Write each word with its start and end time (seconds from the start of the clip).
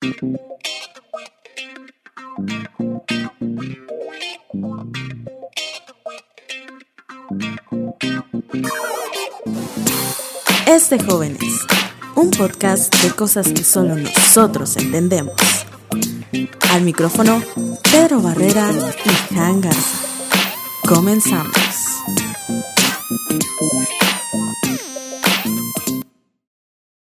Es 0.00 0.10
de 10.90 11.02
jóvenes, 11.04 11.66
un 12.14 12.30
podcast 12.30 12.94
de 13.02 13.10
cosas 13.10 13.48
que 13.52 13.64
solo 13.64 13.96
nosotros 13.96 14.76
entendemos. 14.76 15.34
Al 16.70 16.82
micrófono, 16.82 17.42
Pedro 17.90 18.20
Barrera 18.22 18.70
y 19.04 19.34
Jan. 19.34 19.62
Comenzamos. 20.86 21.52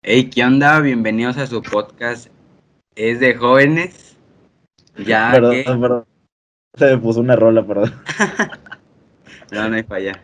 Hey, 0.02 0.30
¿qué 0.30 0.46
onda? 0.46 0.80
Bienvenidos 0.80 1.36
a 1.38 1.46
su 1.46 1.62
podcast 1.62 2.30
Es 3.00 3.22
de 3.22 3.34
jóvenes. 3.34 4.18
Ya 4.98 5.32
Perdón, 5.32 5.52
que... 5.54 5.64
perdón. 5.64 6.06
Se 6.78 6.86
me 6.86 6.98
puso 6.98 7.22
una 7.22 7.38
rola, 7.38 7.66
perdón. 7.66 7.94
No, 9.52 9.68
no 9.70 9.76
hay 9.78 9.84
falla. 9.84 10.22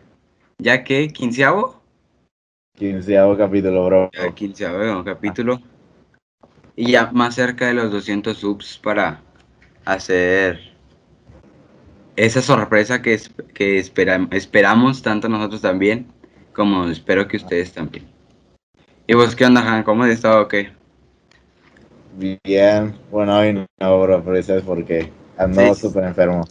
¿Ya 0.58 0.84
que? 0.84 1.08
¿Quinceavo? 1.08 1.82
Quinceavo 2.76 3.36
capítulo, 3.36 3.86
bro. 3.86 4.10
Ya 4.12 4.30
quinceavo 4.34 5.02
capítulo. 5.04 5.60
Y 6.76 6.92
ya 6.92 7.10
más 7.12 7.34
cerca 7.34 7.66
de 7.66 7.74
los 7.74 7.90
200 7.90 8.36
subs 8.36 8.78
para 8.78 9.22
hacer 9.86 10.60
esa 12.14 12.42
sorpresa 12.42 13.00
que, 13.00 13.14
es- 13.14 13.32
que 13.54 13.78
espera- 13.78 14.28
esperamos 14.32 15.00
tanto 15.02 15.28
nosotros 15.30 15.62
también, 15.62 16.06
como 16.52 16.84
espero 16.88 17.26
que 17.26 17.38
ustedes 17.38 17.72
también. 17.72 18.06
¿Y 19.06 19.14
vos 19.14 19.34
qué 19.34 19.46
onda, 19.46 19.62
Han? 19.62 19.82
¿Cómo 19.82 20.04
has 20.04 20.10
estado 20.10 20.46
qué? 20.46 20.75
Bien. 22.16 22.94
Bueno, 23.10 23.38
hoy 23.38 23.52
no, 23.80 24.00
bro, 24.00 24.22
pero 24.24 24.42
¿sabes 24.42 24.62
por 24.62 24.84
qué? 24.84 25.12
Ando 25.36 25.74
Sí. 25.74 25.82
súper 25.82 26.04
enfermo. 26.04 26.44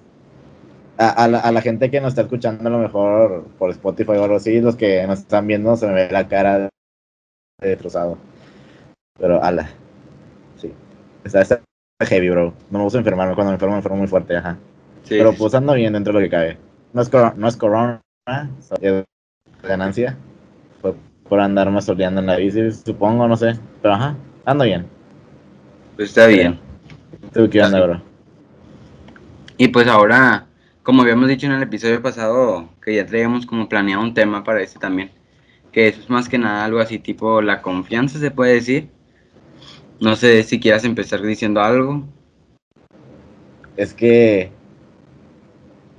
A, 0.98 1.10
a 1.10 1.28
la, 1.28 1.40
a 1.40 1.52
la 1.52 1.62
gente 1.62 1.90
que 1.92 2.00
nos 2.00 2.10
está 2.10 2.22
escuchando 2.22 2.68
a 2.68 2.72
lo 2.72 2.78
mejor 2.80 3.46
por 3.58 3.70
Spotify 3.72 4.12
o 4.12 4.24
algo 4.24 4.36
así, 4.38 4.62
los 4.62 4.76
que 4.76 5.06
nos 5.08 5.20
están 5.20 5.48
viendo, 5.48 5.76
se 5.76 5.88
me 5.88 5.94
ve 5.94 6.10
la 6.12 6.28
cara 6.28 6.60
de 6.60 6.70
destrozado. 7.70 8.18
Pero, 9.20 9.44
ala. 9.44 9.70
Sí. 10.58 10.72
Está, 11.24 11.42
está 11.42 11.62
heavy, 12.02 12.30
bro. 12.30 12.54
No 12.70 12.80
me 12.80 12.84
gusta 12.84 13.00
enfermarme. 13.00 13.36
Cuando 13.36 13.52
me 13.52 13.56
enfermo, 13.56 13.74
me 13.74 13.80
enfermo 13.80 13.98
muy 13.98 14.08
fuerte, 14.08 14.38
ajá. 14.38 14.58
Sí, 15.04 15.16
Pero 15.18 15.34
pues 15.34 15.54
ando 15.54 15.74
bien 15.74 15.94
dentro 15.94 16.14
de 16.14 16.20
lo 16.20 16.26
que 16.26 16.30
cabe. 16.30 16.58
No 16.94 17.02
es, 17.02 17.10
coro- 17.10 17.34
no 17.36 17.48
es 17.48 17.58
corona, 17.58 18.02
es 18.82 19.04
ganancia. 19.64 20.18
Fue 20.82 20.94
por 21.28 21.40
andarme 21.40 21.82
soleando 21.82 22.22
en 22.22 22.28
la 22.28 22.38
bici, 22.38 22.72
supongo, 22.72 23.28
no 23.28 23.36
sé. 23.36 23.60
Pero 23.82 23.94
ajá, 23.96 24.16
ando 24.46 24.64
bien. 24.64 24.95
Pues 25.96 26.10
está 26.10 26.28
bien. 26.28 26.60
¿Tú 27.34 27.50
qué 27.50 27.62
onda, 27.62 27.82
bro? 27.86 28.02
Y 29.58 29.70
pues 29.70 29.88
ahora, 29.88 30.48
como 30.84 31.02
habíamos 31.02 31.30
dicho 31.30 31.46
en 31.46 31.54
el 31.54 31.64
episodio 31.64 32.02
pasado, 32.02 32.70
que 32.84 32.96
ya 32.96 33.06
traíamos 33.06 33.46
como 33.46 33.70
planeado 33.70 34.04
un 34.04 34.14
tema 34.14 34.44
para 34.44 34.62
este 34.62 34.80
también, 34.80 35.12
que 35.72 35.88
es 35.88 36.10
más 36.10 36.28
que 36.30 36.38
nada 36.38 36.66
algo 36.66 36.80
así 36.80 37.00
tipo 37.00 37.42
la 37.42 37.62
confianza, 37.62 38.20
se 38.20 38.32
puede 38.32 38.54
decir. 38.56 38.90
No 40.00 40.16
sé 40.16 40.44
si 40.44 40.60
quieras 40.60 40.84
empezar 40.84 41.22
diciendo 41.22 41.62
algo. 41.62 42.04
Es 43.78 43.94
que. 43.94 44.52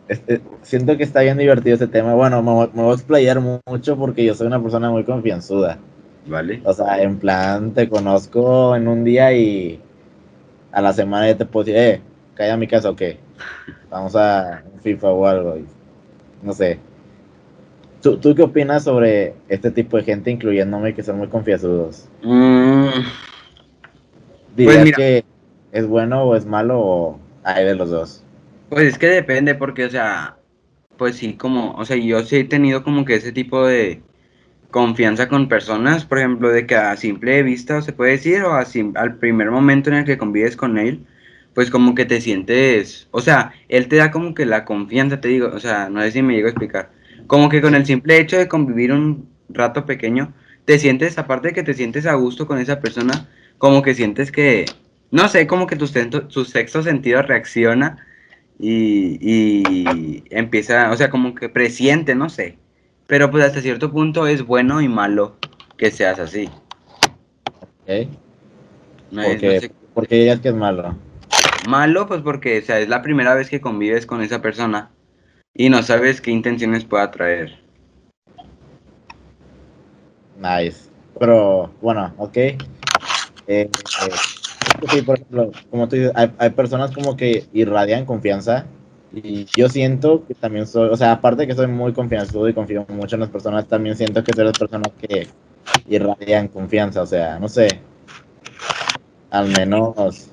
este, 0.08 0.40
siento 0.62 0.96
que 0.96 1.02
está 1.02 1.20
bien 1.22 1.38
divertido 1.38 1.74
este 1.74 1.86
tema. 1.88 2.14
Bueno, 2.14 2.42
me, 2.42 2.50
voy- 2.52 2.70
me 2.74 2.82
voy 2.82 2.92
a 2.92 2.94
explayar 2.94 3.40
mu- 3.40 3.60
mucho 3.66 3.96
porque 3.96 4.24
yo 4.24 4.34
soy 4.34 4.46
una 4.46 4.62
persona 4.62 4.90
muy 4.90 5.04
confianzuda. 5.04 5.78
¿Vale? 6.26 6.60
O 6.64 6.72
sea, 6.72 7.00
en 7.02 7.18
plan, 7.18 7.72
te 7.72 7.88
conozco 7.88 8.74
en 8.74 8.88
un 8.88 9.04
día 9.04 9.32
y 9.32 9.80
a 10.76 10.82
la 10.82 10.92
semana 10.92 11.26
ya 11.26 11.38
te 11.38 11.46
puedo 11.46 11.64
decir, 11.64 11.80
eh, 11.80 12.00
cae 12.34 12.50
a 12.50 12.56
mi 12.58 12.66
casa 12.68 12.90
o 12.90 12.96
qué. 12.96 13.16
Vamos 13.88 14.14
a 14.14 14.62
un 14.74 14.78
FIFA 14.80 15.10
o 15.10 15.26
algo. 15.26 15.56
y- 15.56 15.64
no 16.42 16.52
sé. 16.52 16.78
¿Tú, 18.02 18.18
¿Tú 18.18 18.34
qué 18.34 18.42
opinas 18.42 18.84
sobre 18.84 19.32
este 19.48 19.70
tipo 19.70 19.96
de 19.96 20.02
gente, 20.02 20.30
incluyéndome, 20.30 20.94
que 20.94 21.02
son 21.02 21.16
muy 21.16 21.28
confianzudos? 21.28 22.10
Mm, 22.22 22.88
¿Dirías 24.54 24.84
mira. 24.84 24.96
que 24.98 25.24
es 25.72 25.86
bueno 25.86 26.24
o 26.24 26.36
es 26.36 26.44
malo 26.44 26.78
o 26.78 27.18
hay 27.42 27.64
de 27.64 27.74
los 27.74 27.88
dos? 27.88 28.22
pues 28.68 28.82
es 28.84 28.98
que 28.98 29.06
depende 29.06 29.54
porque, 29.54 29.86
o 29.86 29.90
sea, 29.90 30.36
pues 30.98 31.16
sí, 31.16 31.34
como, 31.38 31.72
o 31.72 31.86
sea, 31.86 31.96
yo 31.96 32.22
sí 32.22 32.36
he 32.36 32.44
tenido 32.44 32.84
como 32.84 33.06
que 33.06 33.14
ese 33.14 33.32
tipo 33.32 33.66
de 33.66 34.02
confianza 34.70 35.28
con 35.28 35.48
personas, 35.48 36.04
por 36.04 36.18
ejemplo, 36.18 36.50
de 36.50 36.66
que 36.66 36.76
a 36.76 36.96
simple 36.96 37.42
vista 37.42 37.82
se 37.82 37.92
puede 37.92 38.12
decir, 38.12 38.42
o 38.42 38.52
a 38.54 38.64
al 38.96 39.16
primer 39.18 39.50
momento 39.50 39.90
en 39.90 39.96
el 39.96 40.04
que 40.04 40.18
convives 40.18 40.56
con 40.56 40.78
él, 40.78 41.06
pues 41.54 41.70
como 41.70 41.94
que 41.94 42.04
te 42.04 42.20
sientes, 42.20 43.08
o 43.12 43.20
sea, 43.20 43.52
él 43.68 43.88
te 43.88 43.96
da 43.96 44.10
como 44.10 44.34
que 44.34 44.44
la 44.46 44.64
confianza, 44.64 45.20
te 45.20 45.28
digo, 45.28 45.48
o 45.48 45.58
sea, 45.60 45.88
no 45.88 46.02
sé 46.02 46.12
si 46.12 46.22
me 46.22 46.34
llego 46.34 46.48
a 46.48 46.50
explicar, 46.50 46.90
como 47.26 47.48
que 47.48 47.62
con 47.62 47.74
el 47.74 47.86
simple 47.86 48.18
hecho 48.18 48.36
de 48.38 48.48
convivir 48.48 48.92
un 48.92 49.28
rato 49.48 49.86
pequeño, 49.86 50.34
te 50.64 50.78
sientes, 50.78 51.16
aparte 51.18 51.48
de 51.48 51.54
que 51.54 51.62
te 51.62 51.74
sientes 51.74 52.06
a 52.06 52.14
gusto 52.14 52.46
con 52.46 52.58
esa 52.58 52.80
persona, 52.80 53.28
como 53.58 53.82
que 53.82 53.94
sientes 53.94 54.30
que, 54.32 54.66
no 55.10 55.28
sé, 55.28 55.46
como 55.46 55.66
que 55.66 55.76
tu, 55.76 55.86
sento- 55.86 56.26
tu 56.28 56.44
sexto 56.44 56.82
sentido 56.82 57.22
reacciona 57.22 58.06
y, 58.58 59.18
y 59.20 60.24
empieza, 60.30 60.90
o 60.90 60.96
sea, 60.96 61.10
como 61.10 61.34
que 61.34 61.48
presiente, 61.48 62.14
no 62.14 62.28
sé. 62.28 62.58
Pero 63.06 63.30
pues 63.30 63.44
hasta 63.44 63.60
cierto 63.60 63.92
punto 63.92 64.26
es 64.26 64.44
bueno 64.44 64.80
y 64.80 64.88
malo 64.88 65.36
que 65.76 65.90
seas 65.90 66.18
así. 66.18 66.48
¿Ok? 67.60 68.08
No 69.10 69.22
es- 69.22 69.28
no 69.28 69.32
Porque, 69.32 69.60
sé. 69.60 69.72
porque 69.94 70.14
dirías 70.16 70.40
que 70.40 70.48
es 70.48 70.54
malo. 70.54 70.94
Malo, 71.68 72.06
pues 72.06 72.20
porque, 72.22 72.58
o 72.58 72.62
sea, 72.62 72.78
es 72.80 72.88
la 72.88 73.02
primera 73.02 73.34
vez 73.34 73.48
que 73.48 73.60
convives 73.60 74.06
con 74.06 74.22
esa 74.22 74.40
persona 74.42 74.90
y 75.54 75.68
no 75.68 75.82
sabes 75.82 76.20
qué 76.20 76.30
intenciones 76.30 76.84
pueda 76.84 77.10
traer. 77.10 77.58
Nice. 80.38 80.88
Pero, 81.18 81.70
bueno, 81.80 82.12
ok. 82.18 82.36
Eh, 82.36 82.58
eh, 83.48 83.70
sí, 84.90 85.02
por 85.02 85.16
ejemplo, 85.16 85.50
como 85.70 85.88
tú 85.88 85.96
dices, 85.96 86.12
hay, 86.14 86.30
hay 86.38 86.50
personas 86.50 86.90
como 86.92 87.16
que 87.16 87.46
irradian 87.52 88.04
confianza. 88.04 88.66
Y 89.12 89.44
yo 89.46 89.68
siento 89.68 90.26
que 90.26 90.34
también 90.34 90.66
soy, 90.66 90.90
o 90.90 90.96
sea, 90.96 91.12
aparte 91.12 91.42
de 91.42 91.46
que 91.48 91.54
soy 91.54 91.68
muy 91.68 91.92
confianzudo 91.92 92.48
y 92.48 92.54
confío 92.54 92.84
mucho 92.88 93.16
en 93.16 93.20
las 93.20 93.30
personas, 93.30 93.66
también 93.66 93.96
siento 93.96 94.22
que 94.22 94.32
soy 94.34 94.44
las 94.44 94.58
personas 94.58 94.92
que 95.00 95.26
irradian 95.88 96.48
confianza. 96.48 97.02
O 97.02 97.06
sea, 97.06 97.38
no 97.38 97.48
sé. 97.48 97.80
Al 99.30 99.48
menos. 99.48 100.30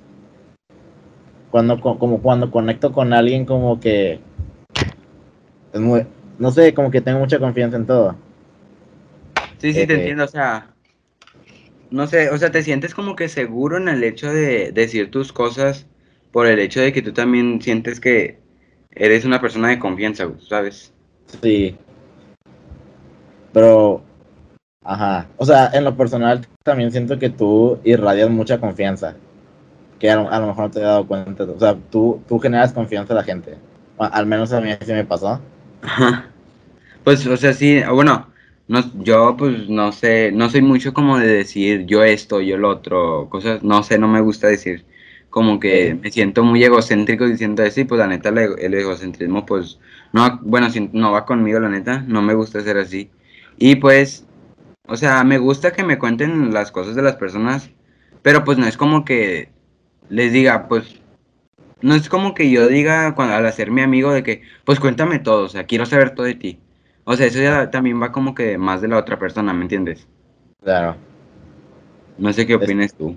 Cuando, 1.51 1.79
co- 1.79 1.99
como 1.99 2.21
cuando 2.21 2.49
conecto 2.51 2.91
con 2.91 3.13
alguien, 3.13 3.45
como 3.45 3.79
que. 3.79 4.19
Es 5.73 5.79
muy. 5.81 6.05
No 6.39 6.51
sé, 6.51 6.73
como 6.73 6.89
que 6.91 7.01
tengo 7.01 7.19
mucha 7.19 7.39
confianza 7.39 7.77
en 7.77 7.85
todo. 7.85 8.15
Sí, 9.57 9.73
sí, 9.73 9.87
te 9.87 9.93
Eh, 9.93 9.97
entiendo, 9.97 10.25
o 10.25 10.27
sea, 10.27 10.75
no 11.91 12.07
sé, 12.07 12.29
o 12.29 12.37
sea, 12.37 12.51
te 12.51 12.63
sientes 12.63 12.93
como 12.93 13.15
que 13.15 13.29
seguro 13.29 13.77
en 13.77 13.87
el 13.87 14.03
hecho 14.03 14.31
de 14.33 14.71
decir 14.71 15.11
tus 15.11 15.31
cosas 15.33 15.87
por 16.31 16.47
el 16.47 16.59
hecho 16.59 16.81
de 16.81 16.91
que 16.93 17.01
tú 17.01 17.13
también 17.13 17.61
sientes 17.61 17.99
que 17.99 18.42
eres 18.95 19.25
una 19.25 19.41
persona 19.41 19.69
de 19.69 19.79
confianza, 19.79 20.29
¿sabes? 20.47 20.93
Sí. 21.41 21.75
Pero, 23.51 24.03
ajá. 24.83 25.27
O 25.37 25.45
sea, 25.45 25.69
en 25.73 25.83
lo 25.83 25.95
personal 25.95 26.45
también 26.63 26.91
siento 26.91 27.19
que 27.19 27.29
tú 27.29 27.79
irradias 27.83 28.29
mucha 28.29 28.59
confianza. 28.59 29.15
Que 29.99 30.09
a 30.09 30.15
lo, 30.15 30.29
a 30.29 30.39
lo 30.39 30.47
mejor 30.47 30.65
no 30.65 30.71
te 30.71 30.79
he 30.79 30.83
dado 30.83 31.07
cuenta. 31.07 31.43
O 31.43 31.59
sea, 31.59 31.75
tú, 31.91 32.21
tú 32.27 32.39
generas 32.39 32.73
confianza 32.73 33.13
a 33.13 33.17
la 33.17 33.23
gente. 33.23 33.57
Al 33.97 34.25
menos 34.25 34.51
a 34.53 34.61
mí 34.61 34.71
así 34.71 34.91
me 34.91 35.05
pasó. 35.05 35.39
Ajá. 35.81 36.29
Pues, 37.03 37.25
o 37.27 37.37
sea, 37.37 37.53
sí, 37.53 37.81
bueno, 37.91 38.27
no, 38.67 38.81
yo 39.03 39.35
pues 39.37 39.67
no 39.69 39.91
sé, 39.91 40.31
no 40.31 40.49
soy 40.49 40.61
mucho 40.61 40.93
como 40.93 41.19
de 41.19 41.27
decir 41.27 41.85
yo 41.85 42.03
esto, 42.03 42.39
yo 42.41 42.57
lo 42.57 42.69
otro, 42.69 43.27
cosas, 43.29 43.61
no 43.61 43.83
sé, 43.83 43.97
no 43.99 44.07
me 44.07 44.21
gusta 44.21 44.47
decir, 44.47 44.85
como 45.33 45.59
que 45.59 45.97
me 46.01 46.11
siento 46.11 46.43
muy 46.43 46.63
egocéntrico 46.63 47.25
diciendo 47.27 47.63
eso 47.63 47.81
y 47.81 47.85
pues 47.85 47.97
la 47.97 48.07
neta 48.07 48.29
el, 48.29 48.37
ego- 48.37 48.57
el 48.57 48.73
egocentrismo 48.75 49.45
pues, 49.47 49.79
no, 50.13 50.39
bueno, 50.43 50.69
si 50.69 50.89
no 50.93 51.11
va 51.11 51.25
conmigo 51.25 51.59
la 51.59 51.69
neta, 51.69 52.01
no 52.07 52.21
me 52.21 52.35
gusta 52.35 52.61
ser 52.61 52.77
así. 52.77 53.09
Y 53.57 53.77
pues, 53.77 54.27
o 54.87 54.97
sea, 54.97 55.23
me 55.23 55.39
gusta 55.39 55.73
que 55.73 55.83
me 55.83 55.99
cuenten 55.99 56.53
las 56.53 56.71
cosas 56.71 56.95
de 56.95 57.03
las 57.03 57.17
personas, 57.17 57.71
pero 58.23 58.43
pues 58.45 58.57
no 58.59 58.67
es 58.67 58.77
como 58.77 59.05
que 59.05 59.49
les 60.09 60.33
diga, 60.33 60.67
pues, 60.69 61.01
no 61.81 61.95
es 61.95 62.09
como 62.09 62.33
que 62.35 62.49
yo 62.51 62.67
diga 62.67 63.15
cuando, 63.15 63.35
al 63.35 63.45
hacer 63.47 63.71
mi 63.71 63.81
amigo 63.81 64.13
de 64.13 64.23
que, 64.23 64.43
pues 64.65 64.79
cuéntame 64.79 65.19
todo, 65.19 65.45
o 65.45 65.49
sea, 65.49 65.65
quiero 65.65 65.85
saber 65.85 66.15
todo 66.15 66.25
de 66.27 66.35
ti. 66.35 66.59
O 67.05 67.15
sea, 67.17 67.27
eso 67.27 67.41
ya 67.41 67.71
también 67.71 68.01
va 68.01 68.11
como 68.11 68.35
que 68.35 68.57
más 68.57 68.81
de 68.81 68.89
la 68.89 68.97
otra 68.99 69.19
persona, 69.19 69.53
¿me 69.53 69.63
entiendes? 69.63 70.07
Claro. 70.63 70.97
No 72.17 72.33
sé 72.33 72.45
qué 72.47 72.55
opinas 72.55 72.95
tú. 72.95 73.15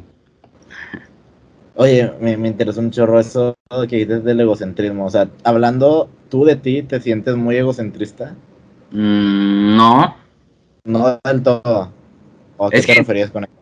Oye, 1.76 2.10
me, 2.20 2.36
me 2.36 2.48
interesó 2.48 2.80
un 2.80 2.90
chorro 2.90 3.20
eso 3.20 3.54
que 3.88 3.96
dices 3.96 4.24
del 4.24 4.40
egocentrismo. 4.40 5.06
O 5.06 5.10
sea, 5.10 5.28
hablando 5.44 6.08
tú 6.30 6.44
de 6.44 6.56
ti, 6.56 6.82
¿te 6.82 7.00
sientes 7.00 7.36
muy 7.36 7.56
egocentrista? 7.56 8.34
Mm, 8.92 9.76
no, 9.76 10.16
No 10.84 11.18
del 11.24 11.42
todo. 11.42 11.92
¿O 12.56 12.66
a 12.66 12.70
qué 12.70 12.78
Es 12.78 12.86
te 12.86 12.92
que- 12.94 12.98
referías 13.00 13.30
con 13.30 13.44
eso? 13.44 13.52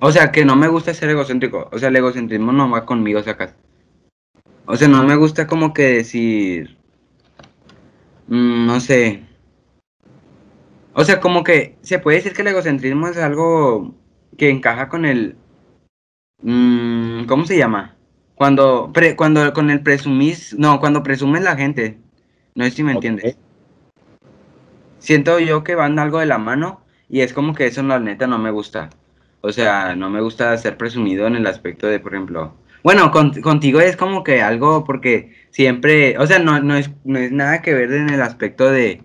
O 0.00 0.12
sea, 0.12 0.30
que 0.30 0.44
no 0.44 0.54
me 0.54 0.68
gusta 0.68 0.92
ser 0.94 1.08
egocéntrico. 1.10 1.68
O 1.72 1.78
sea, 1.78 1.88
el 1.88 1.96
egocentrismo 1.96 2.52
no 2.52 2.70
va 2.70 2.84
conmigo, 2.84 3.22
sacas. 3.22 3.54
O 4.66 4.76
sea, 4.76 4.86
no 4.88 5.02
me 5.02 5.16
gusta 5.16 5.46
como 5.46 5.72
que 5.74 5.82
decir. 5.94 6.76
mm, 8.28 8.66
no 8.66 8.80
sé. 8.80 9.22
O 10.94 11.04
sea, 11.04 11.20
como 11.20 11.42
que 11.42 11.76
se 11.82 11.98
puede 11.98 12.18
decir 12.18 12.34
que 12.34 12.42
el 12.42 12.48
egocentrismo 12.48 13.08
es 13.08 13.16
algo 13.16 13.94
que 14.38 14.50
encaja 14.50 14.88
con 14.88 15.04
el. 15.04 15.36
Mm, 16.44 17.24
¿Cómo 17.26 17.44
se 17.46 17.58
llama? 17.58 17.96
Cuando, 18.34 18.92
pre- 18.92 19.16
cuando 19.16 19.52
con 19.52 19.70
el 19.70 19.82
presumís. 19.82 20.54
No, 20.58 20.80
cuando 20.80 21.02
presumes 21.02 21.42
la 21.42 21.56
gente. 21.56 21.98
No 22.54 22.64
sé 22.64 22.70
si 22.72 22.82
me 22.84 22.92
entiendes. 22.92 23.36
Siento 24.98 25.38
yo 25.38 25.64
que 25.64 25.74
van 25.74 25.98
algo 25.98 26.18
de 26.18 26.26
la 26.26 26.38
mano 26.38 26.80
y 27.08 27.20
es 27.20 27.32
como 27.32 27.54
que 27.54 27.66
eso 27.66 27.82
la 27.82 27.98
neta 28.00 28.26
no 28.26 28.38
me 28.38 28.50
gusta. 28.50 28.90
O 29.40 29.52
sea, 29.52 29.94
no 29.94 30.08
me 30.10 30.20
gusta 30.22 30.56
ser 30.56 30.76
presumido 30.78 31.26
en 31.26 31.36
el 31.36 31.46
aspecto 31.46 31.86
de, 31.86 32.00
por 32.00 32.14
ejemplo, 32.14 32.54
bueno, 32.82 33.10
con- 33.10 33.40
contigo 33.42 33.80
es 33.80 33.96
como 33.96 34.22
que 34.24 34.42
algo 34.42 34.84
porque 34.84 35.32
siempre, 35.50 36.18
o 36.18 36.26
sea, 36.26 36.38
no, 36.38 36.60
no 36.60 36.76
es, 36.76 36.90
no 37.04 37.18
es 37.18 37.32
nada 37.32 37.62
que 37.62 37.74
ver 37.74 37.92
en 37.92 38.10
el 38.10 38.22
aspecto 38.22 38.70
de 38.70 39.02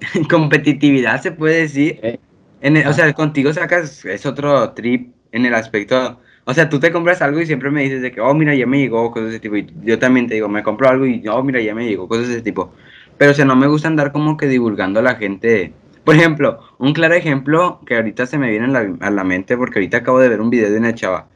competitividad, 0.30 1.22
se 1.22 1.32
puede 1.32 1.62
decir. 1.62 2.00
Ok. 2.02 2.20
En 2.60 2.76
el- 2.78 2.86
o 2.88 2.92
sea, 2.92 3.12
contigo 3.12 3.52
sacas, 3.52 4.04
es 4.04 4.26
otro 4.26 4.72
trip 4.72 5.14
en 5.32 5.46
el 5.46 5.54
aspecto, 5.54 6.20
o 6.44 6.54
sea, 6.54 6.68
tú 6.68 6.78
te 6.80 6.92
compras 6.92 7.22
algo 7.22 7.40
y 7.40 7.46
siempre 7.46 7.70
me 7.70 7.82
dices 7.82 8.02
de 8.02 8.12
que, 8.12 8.20
oh, 8.20 8.34
mira, 8.34 8.54
ya 8.54 8.66
me 8.66 8.78
llegó, 8.78 9.10
cosas 9.10 9.30
de 9.30 9.36
ese 9.36 9.40
tipo. 9.40 9.56
Y 9.56 9.66
yo 9.82 9.98
también 9.98 10.26
te 10.26 10.34
digo, 10.34 10.48
me 10.48 10.62
compro 10.62 10.88
algo 10.88 11.06
y, 11.06 11.26
oh, 11.28 11.42
mira, 11.42 11.60
ya 11.60 11.74
me 11.74 11.86
llegó, 11.86 12.06
cosas 12.08 12.28
de 12.28 12.34
ese 12.34 12.42
tipo. 12.42 12.72
Pero, 13.16 13.30
o 13.30 13.34
sea, 13.34 13.44
no 13.44 13.56
me 13.56 13.66
gusta 13.66 13.88
andar 13.88 14.12
como 14.12 14.36
que 14.36 14.46
divulgando 14.46 15.00
a 15.00 15.02
la 15.02 15.14
gente. 15.16 15.72
Por 16.04 16.16
ejemplo, 16.16 16.60
un 16.78 16.92
claro 16.92 17.14
ejemplo 17.14 17.80
que 17.86 17.96
ahorita 17.96 18.26
se 18.26 18.36
me 18.38 18.50
viene 18.50 18.66
en 18.66 18.72
la- 18.72 18.96
a 19.00 19.10
la 19.10 19.24
mente 19.24 19.56
porque 19.56 19.78
ahorita 19.78 19.98
acabo 19.98 20.18
de 20.18 20.28
ver 20.28 20.40
un 20.40 20.50
video 20.50 20.70
de 20.70 20.78
una 20.78 20.94
chava. 20.94 21.28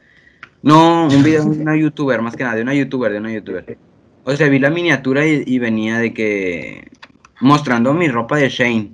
No, 0.61 1.05
un 1.05 1.23
video 1.23 1.43
de 1.43 1.61
una 1.61 1.75
youtuber, 1.75 2.21
más 2.21 2.35
que 2.35 2.43
nada, 2.43 2.55
de 2.55 2.61
una 2.61 2.73
youtuber, 2.75 3.11
de 3.11 3.17
una 3.19 3.31
youtuber. 3.31 3.77
O 4.25 4.35
sea, 4.35 4.47
vi 4.49 4.59
la 4.59 4.69
miniatura 4.69 5.25
y, 5.25 5.43
y 5.45 5.57
venía 5.57 5.97
de 5.99 6.13
que 6.13 6.91
mostrando 7.39 7.93
mi 7.93 8.07
ropa 8.09 8.37
de 8.37 8.49
Shane. 8.49 8.91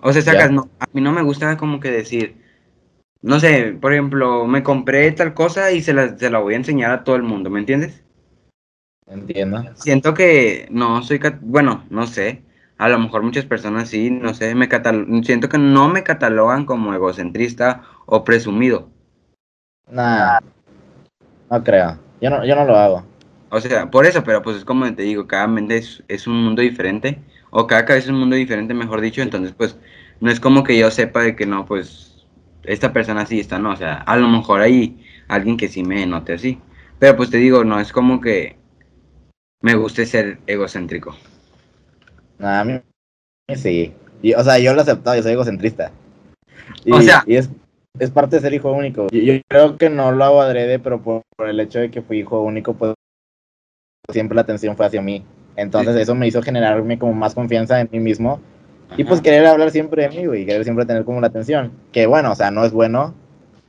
O 0.00 0.12
sea, 0.12 0.22
sacas, 0.22 0.50
no, 0.52 0.68
a 0.78 0.86
mí 0.92 1.00
no 1.00 1.12
me 1.12 1.22
gusta 1.22 1.56
como 1.56 1.80
que 1.80 1.90
decir, 1.90 2.36
no 3.22 3.40
sé, 3.40 3.76
por 3.80 3.92
ejemplo, 3.92 4.46
me 4.46 4.62
compré 4.62 5.10
tal 5.12 5.34
cosa 5.34 5.72
y 5.72 5.82
se 5.82 5.92
la, 5.92 6.16
se 6.16 6.30
la 6.30 6.38
voy 6.38 6.54
a 6.54 6.58
enseñar 6.58 6.92
a 6.92 7.04
todo 7.04 7.16
el 7.16 7.22
mundo, 7.22 7.50
¿me 7.50 7.60
entiendes? 7.60 8.04
Entiendo. 9.06 9.64
Siento 9.74 10.14
que 10.14 10.68
no 10.70 11.02
soy, 11.02 11.20
bueno, 11.40 11.84
no 11.90 12.06
sé, 12.06 12.42
a 12.76 12.88
lo 12.88 12.98
mejor 12.98 13.22
muchas 13.22 13.44
personas 13.44 13.88
sí, 13.88 14.10
no 14.10 14.34
sé, 14.34 14.54
me 14.54 14.68
siento 15.22 15.48
que 15.48 15.58
no 15.58 15.88
me 15.88 16.04
catalogan 16.04 16.64
como 16.64 16.94
egocentrista 16.94 17.82
o 18.06 18.22
presumido. 18.22 18.88
Nah, 19.90 20.38
no 21.50 21.64
creo. 21.64 21.98
Yo 22.20 22.30
no, 22.30 22.44
yo 22.44 22.54
no 22.54 22.64
lo 22.64 22.76
hago. 22.76 23.04
O 23.50 23.60
sea, 23.60 23.90
por 23.90 24.04
eso, 24.04 24.22
pero 24.22 24.42
pues 24.42 24.58
es 24.58 24.64
como 24.64 24.92
te 24.94 25.02
digo, 25.02 25.26
cada 25.26 25.46
mente 25.46 25.78
es, 25.78 26.04
es 26.08 26.26
un 26.26 26.44
mundo 26.44 26.60
diferente, 26.60 27.18
o 27.50 27.66
cada 27.66 27.84
cabeza 27.84 28.06
es 28.06 28.12
un 28.12 28.20
mundo 28.20 28.36
diferente, 28.36 28.74
mejor 28.74 29.00
dicho, 29.00 29.22
entonces 29.22 29.54
pues 29.56 29.76
no 30.20 30.30
es 30.30 30.38
como 30.38 30.64
que 30.64 30.76
yo 30.76 30.90
sepa 30.90 31.22
de 31.22 31.34
que 31.34 31.46
no, 31.46 31.64
pues 31.64 32.07
esta 32.64 32.92
persona 32.92 33.24
sí, 33.26 33.40
esta 33.40 33.58
no, 33.58 33.72
o 33.72 33.76
sea, 33.76 33.94
a 33.98 34.16
lo 34.16 34.28
mejor 34.28 34.60
hay 34.60 35.04
alguien 35.28 35.56
que 35.56 35.68
sí 35.68 35.82
me 35.82 36.06
note 36.06 36.34
así, 36.34 36.58
pero 36.98 37.16
pues 37.16 37.30
te 37.30 37.38
digo, 37.38 37.64
no 37.64 37.80
es 37.80 37.92
como 37.92 38.20
que 38.20 38.56
me 39.62 39.74
guste 39.74 40.06
ser 40.06 40.38
egocéntrico. 40.46 41.16
Nah, 42.38 42.60
a 42.60 42.64
mí 42.64 42.80
sí. 43.56 43.92
Y, 44.22 44.34
o 44.34 44.42
sea, 44.42 44.58
yo 44.58 44.72
lo 44.72 44.80
he 44.80 44.82
aceptado, 44.82 45.16
yo 45.16 45.22
soy 45.22 45.32
egocentrista. 45.32 45.90
Y, 46.84 46.92
O 46.92 47.00
sea- 47.00 47.24
y 47.26 47.36
es, 47.36 47.50
es 47.98 48.10
parte 48.10 48.36
de 48.36 48.42
ser 48.42 48.54
hijo 48.54 48.72
único. 48.72 49.08
Yo, 49.10 49.20
yo 49.20 49.40
creo 49.48 49.76
que 49.76 49.90
no 49.90 50.12
lo 50.12 50.24
hago 50.24 50.40
adrede, 50.40 50.78
pero 50.78 51.00
por, 51.00 51.22
por 51.36 51.48
el 51.48 51.58
hecho 51.60 51.78
de 51.80 51.90
que 51.90 52.02
fui 52.02 52.18
hijo 52.20 52.40
único, 52.42 52.74
pues 52.74 52.94
siempre 54.10 54.34
la 54.36 54.42
atención 54.42 54.76
fue 54.76 54.86
hacia 54.86 55.02
mí. 55.02 55.24
Entonces 55.56 55.96
Sí. 55.96 56.02
eso 56.02 56.14
me 56.14 56.26
hizo 56.26 56.42
generarme 56.42 56.98
como 56.98 57.12
más 57.12 57.34
confianza 57.34 57.80
en 57.80 57.88
mí 57.90 58.00
mismo. 58.00 58.40
Y 58.96 59.04
pues 59.04 59.20
querer 59.20 59.46
hablar 59.46 59.70
siempre 59.70 60.02
de 60.02 60.08
mí, 60.08 60.26
güey, 60.26 60.42
y 60.42 60.46
querer 60.46 60.64
siempre 60.64 60.86
tener 60.86 61.04
como 61.04 61.20
la 61.20 61.28
atención. 61.28 61.72
Que 61.92 62.06
bueno, 62.06 62.32
o 62.32 62.34
sea, 62.34 62.50
no 62.50 62.64
es 62.64 62.72
bueno 62.72 63.14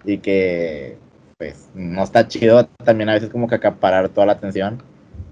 y 0.03 0.19
que 0.19 0.97
pues 1.37 1.69
no 1.73 2.03
está 2.03 2.27
chido 2.27 2.65
también 2.83 3.09
a 3.09 3.13
veces 3.13 3.29
como 3.29 3.47
que 3.47 3.55
acaparar 3.55 4.09
toda 4.09 4.27
la 4.27 4.33
atención. 4.33 4.81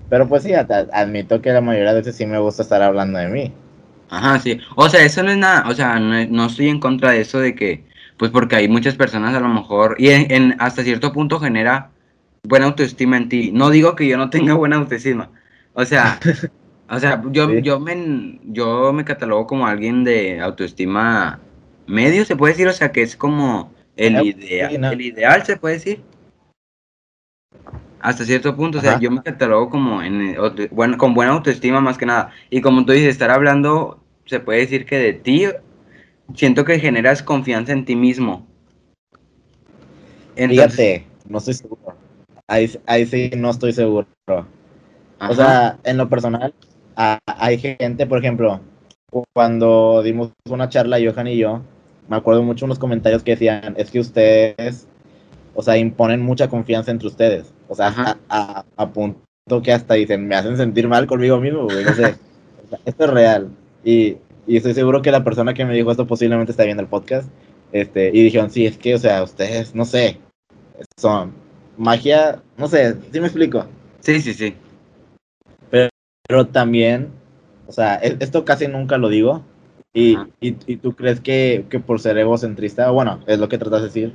Pero 0.09 0.27
pues 0.27 0.43
sí, 0.43 0.53
ad- 0.53 0.89
admito 0.93 1.41
que 1.41 1.51
la 1.51 1.61
mayoría 1.61 1.91
de 1.93 1.99
veces 1.99 2.15
sí 2.15 2.25
me 2.25 2.39
gusta 2.39 2.63
estar 2.63 2.81
hablando 2.81 3.19
de 3.19 3.27
mí. 3.29 3.53
Ajá, 4.09 4.39
sí. 4.39 4.59
O 4.75 4.87
sea, 4.89 5.03
eso 5.03 5.21
no 5.23 5.31
es 5.31 5.37
nada, 5.37 5.67
o 5.69 5.73
sea, 5.73 5.99
no, 5.99 6.25
no 6.27 6.45
estoy 6.45 6.69
en 6.69 6.79
contra 6.79 7.11
de 7.11 7.21
eso 7.21 7.39
de 7.39 7.55
que, 7.55 7.85
pues 8.17 8.31
porque 8.31 8.55
hay 8.55 8.67
muchas 8.69 8.95
personas 8.95 9.35
a 9.35 9.39
lo 9.41 9.49
mejor, 9.49 9.95
y 9.99 10.09
en, 10.09 10.31
en- 10.31 10.55
hasta 10.59 10.83
cierto 10.83 11.11
punto 11.11 11.39
genera 11.39 11.91
buena 12.43 12.67
autoestima 12.67 13.17
en 13.17 13.29
ti. 13.29 13.51
No 13.53 13.69
digo 13.69 13.95
que 13.95 14.07
yo 14.07 14.17
no 14.17 14.29
tenga 14.29 14.53
buena 14.53 14.77
autoestima. 14.77 15.31
O 15.73 15.83
sea, 15.85 16.19
o 16.89 16.99
sea, 16.99 17.21
yo, 17.31 17.49
Sí. 17.49 17.61
yo 17.61 17.79
me, 17.79 18.39
yo 18.45 18.93
me 18.93 19.03
catalogo 19.05 19.47
como 19.47 19.67
alguien 19.67 20.03
de 20.03 20.39
autoestima 20.39 21.39
medio, 21.85 22.25
se 22.25 22.35
puede 22.35 22.53
decir, 22.53 22.67
o 22.67 22.73
sea, 22.73 22.91
que 22.91 23.01
es 23.01 23.15
como 23.15 23.73
el 23.95 24.19
ideal, 24.21 24.71
sí, 24.71 24.77
no. 24.77 24.91
el 24.91 25.01
ideal, 25.01 25.45
se 25.45 25.57
puede 25.57 25.75
decir. 25.75 26.01
Hasta 27.99 28.23
cierto 28.25 28.55
punto, 28.55 28.77
o 28.77 28.81
sea, 28.81 28.99
yo 28.99 29.09
me 29.11 29.21
catalogo 29.23 29.69
como 29.69 30.01
en, 30.01 30.35
bueno, 30.71 30.97
con 30.97 31.13
buena 31.13 31.33
autoestima 31.33 31.81
más 31.81 31.97
que 31.97 32.05
nada. 32.05 32.31
Y 32.49 32.61
como 32.61 32.85
tú 32.85 32.93
dices, 32.93 33.09
estar 33.09 33.31
hablando, 33.31 34.01
se 34.25 34.39
puede 34.39 34.59
decir 34.59 34.85
que 34.85 34.97
de 34.97 35.13
ti, 35.13 35.45
siento 36.35 36.63
que 36.63 36.79
generas 36.79 37.23
confianza 37.23 37.73
en 37.73 37.85
ti 37.85 37.95
mismo. 37.95 38.45
Entonces, 40.35 40.75
Fíjate, 40.75 41.07
no 41.27 41.39
estoy 41.39 41.53
seguro. 41.55 41.95
Ahí, 42.47 42.71
ahí 42.85 43.05
sí 43.05 43.31
no 43.35 43.49
estoy 43.49 43.73
seguro. 43.73 44.07
ajá, 44.27 45.31
O 45.31 45.35
sea, 45.35 45.79
en 45.83 45.97
lo 45.97 46.07
personal, 46.07 46.53
a- 46.97 47.19
hay 47.25 47.57
gente, 47.59 48.05
por 48.07 48.17
ejemplo, 48.19 48.59
cuando 49.33 50.01
dimos 50.03 50.31
una 50.49 50.67
charla, 50.67 50.97
Johan 51.01 51.27
y 51.27 51.37
yo, 51.37 51.61
me 52.09 52.17
acuerdo 52.17 52.43
mucho 52.43 52.65
unos 52.65 52.79
comentarios 52.79 53.23
que 53.23 53.31
decían, 53.31 53.75
es 53.77 53.91
que 53.91 53.99
ustedes, 53.99 54.87
o 55.55 55.61
sea, 55.61 55.77
imponen 55.77 56.21
mucha 56.21 56.49
confianza 56.49 56.91
entre 56.91 57.07
ustedes. 57.07 57.53
O 57.69 57.75
sea, 57.75 57.87
a, 57.95 58.17
a- 58.29 58.65
a 58.75 58.89
punto 58.89 59.21
que 59.63 59.71
hasta 59.71 59.93
dicen, 59.93 60.27
me 60.27 60.35
hacen 60.35 60.57
sentir 60.57 60.87
mal 60.87 61.07
conmigo 61.07 61.39
mismo, 61.39 61.63
güey, 61.65 61.85
no 61.85 61.93
sé. 61.93 62.15
O 62.65 62.69
sea, 62.69 62.79
esto 62.83 63.05
es 63.05 63.09
real. 63.11 63.47
Y, 63.85 64.17
y 64.45 64.57
estoy 64.57 64.73
seguro 64.73 65.01
que 65.01 65.09
la 65.09 65.23
persona 65.23 65.53
que 65.53 65.63
me 65.63 65.73
dijo 65.73 65.89
esto 65.89 66.05
posiblemente 66.05 66.51
está 66.51 66.65
viendo 66.65 66.83
el 66.83 66.89
podcast. 66.89 67.29
Este, 67.71 68.09
y 68.09 68.23
dijeron, 68.23 68.49
sí, 68.49 68.65
es 68.65 68.77
que, 68.77 68.93
o 68.95 68.97
sea, 68.97 69.23
ustedes, 69.23 69.73
no 69.73 69.85
sé, 69.85 70.19
son 70.99 71.31
magia, 71.77 72.41
no 72.57 72.67
sé, 72.67 72.95
¿sí 73.11 73.19
me 73.21 73.27
explico? 73.27 73.65
sí, 74.01 74.19
sí, 74.21 74.33
sí. 74.33 74.53
Pero 76.27 76.47
también, 76.47 77.09
o 77.67 77.71
sea, 77.71 77.95
e- 77.95 78.17
esto 78.19 78.45
casi 78.45 78.67
nunca 78.67 78.97
lo 78.97 79.09
digo. 79.09 79.43
Y, 79.93 80.17
y, 80.41 80.55
y 80.67 80.77
tú 80.77 80.93
crees 80.95 81.19
que, 81.21 81.65
que 81.69 81.79
por 81.79 81.99
ser 81.99 82.17
egocentrista, 82.17 82.91
bueno, 82.91 83.21
es 83.25 83.39
lo 83.39 83.49
que 83.49 83.57
tratas 83.57 83.81
de 83.81 83.87
decir, 83.87 84.13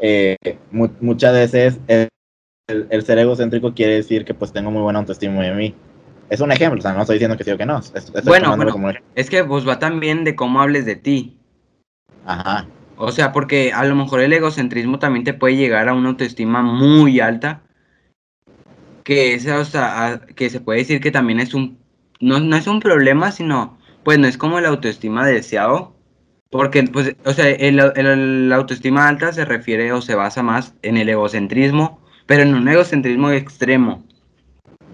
eh, 0.00 0.36
mu- 0.72 0.90
muchas 1.00 1.32
veces 1.34 1.78
el, 1.86 2.08
el- 2.68 2.86
el 2.90 3.02
ser 3.04 3.18
egocéntrico 3.18 3.74
quiere 3.74 3.94
decir 3.96 4.24
que 4.24 4.34
pues 4.34 4.52
tengo 4.52 4.70
muy 4.70 4.82
buena 4.82 5.00
autoestima 5.00 5.42
de 5.42 5.54
mí. 5.54 5.74
Es 6.30 6.40
un 6.40 6.50
ejemplo, 6.50 6.78
o 6.78 6.82
sea, 6.82 6.94
no 6.94 7.02
estoy 7.02 7.16
diciendo 7.16 7.36
que 7.36 7.44
sí 7.44 7.50
o 7.50 7.58
que 7.58 7.66
no. 7.66 7.78
est- 7.78 7.96
Estoy 7.96 8.22
Bueno, 8.24 8.56
bueno. 8.56 8.72
como. 8.72 8.90
Es 9.14 9.30
que 9.30 9.44
pues 9.44 9.68
va 9.68 9.78
también 9.78 10.24
de 10.24 10.34
cómo 10.34 10.60
hables 10.60 10.86
de 10.86 10.96
ti. 10.96 11.36
Ajá, 12.24 12.66
O 12.96 13.12
sea, 13.12 13.32
porque 13.32 13.72
a 13.72 13.84
lo 13.84 13.94
mejor 13.94 14.20
el 14.20 14.32
egocentrismo 14.32 14.98
también 14.98 15.24
te 15.24 15.34
puede 15.34 15.56
llegar 15.56 15.88
a 15.88 15.94
una 15.94 16.08
autoestima 16.08 16.62
muy 16.62 17.20
alta. 17.20 17.62
Que 19.04 19.34
es, 19.34 19.46
o 19.46 19.64
sea, 19.64 20.06
a- 20.06 20.20
que 20.26 20.50
se 20.50 20.60
puede 20.60 20.80
decir 20.80 21.00
que 21.00 21.10
también 21.12 21.40
es 21.40 21.54
un, 21.54 21.78
no, 22.20 22.40
no 22.40 22.56
es 22.56 22.66
un 22.66 22.80
problema, 22.80 23.30
sino, 23.32 23.78
pues 24.02 24.18
no 24.18 24.26
es 24.26 24.38
como 24.38 24.58
el 24.58 24.66
autoestima 24.66 25.26
deseado. 25.26 25.92
Porque, 26.50 26.84
pues, 26.84 27.16
o 27.24 27.32
sea, 27.32 27.50
el, 27.50 27.80
el- 27.96 28.48
la 28.48 28.56
autoestima 28.56 29.08
alta 29.08 29.32
se 29.32 29.44
refiere 29.44 29.92
o 29.92 30.00
se 30.02 30.14
basa 30.14 30.42
más 30.42 30.74
en 30.82 30.96
el 30.96 31.08
egocentrismo, 31.08 32.00
pero 32.26 32.42
en 32.42 32.54
un 32.54 32.68
egocentrismo 32.68 33.30
extremo. 33.30 34.04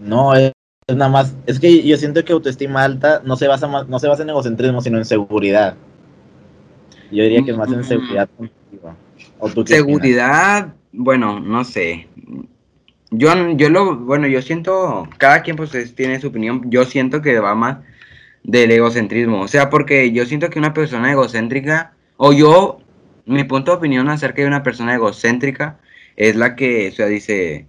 no, 0.01 0.35
es, 0.35 0.53
es 0.89 0.97
nada 0.97 1.11
más, 1.11 1.35
es 1.47 1.61
que 1.61 1.83
yo 1.87 1.97
siento 1.97 2.25
que 2.25 2.33
autoestima 2.33 2.83
alta 2.83 3.23
no 3.25 3.37
se 3.37 3.47
basa 3.47 3.69
más, 3.69 3.89
no 3.89 3.99
se 3.99 4.09
basa 4.09 4.23
en 4.23 4.31
egocentrismo, 4.31 4.81
sino 4.81 4.99
en 4.99 5.05
seguridad. 5.05 5.77
Yo 7.13 7.23
diría 7.25 7.45
que 7.45 7.51
es 7.51 7.57
más 7.57 7.73
en 7.73 7.85
seguridad. 7.85 8.29
¿O 9.39 9.49
tú 9.49 9.65
qué 9.65 9.81
opinas? 9.81 10.03
Seguridad, 10.03 10.75
bueno, 10.93 11.41
no 11.41 11.65
sé. 11.65 12.09
Yo, 13.11 13.33
yo 13.57 13.69
lo, 13.71 13.97
bueno, 13.97 14.27
yo 14.29 14.41
siento, 14.43 15.09
cada 15.19 15.43
quien 15.43 15.57
pues 15.57 15.75
es- 15.75 15.95
tiene 15.95 16.21
su 16.21 16.29
opinión, 16.29 16.71
yo 16.71 16.85
siento 16.85 17.23
que 17.23 17.41
va 17.41 17.55
más 17.55 17.79
del 18.45 18.71
egocentrismo, 18.71 19.41
o 19.43 19.49
sea, 19.49 19.69
porque 19.71 20.13
yo 20.13 20.25
siento 20.27 20.49
que 20.51 20.59
una 20.59 20.75
persona 20.75 21.11
egocéntrica, 21.13 21.93
o 22.17 22.33
yo, 22.33 22.79
mi 23.27 23.45
punto 23.45 23.73
de 23.73 23.79
opinión 23.79 24.09
acerca 24.09 24.43
de 24.43 24.49
una 24.49 24.63
persona 24.63 24.95
egocéntrica 24.95 25.79
es 26.17 26.37
la 26.37 26.57
que, 26.57 26.89
o 26.89 26.93
sea, 26.93 27.07
dice, 27.07 27.67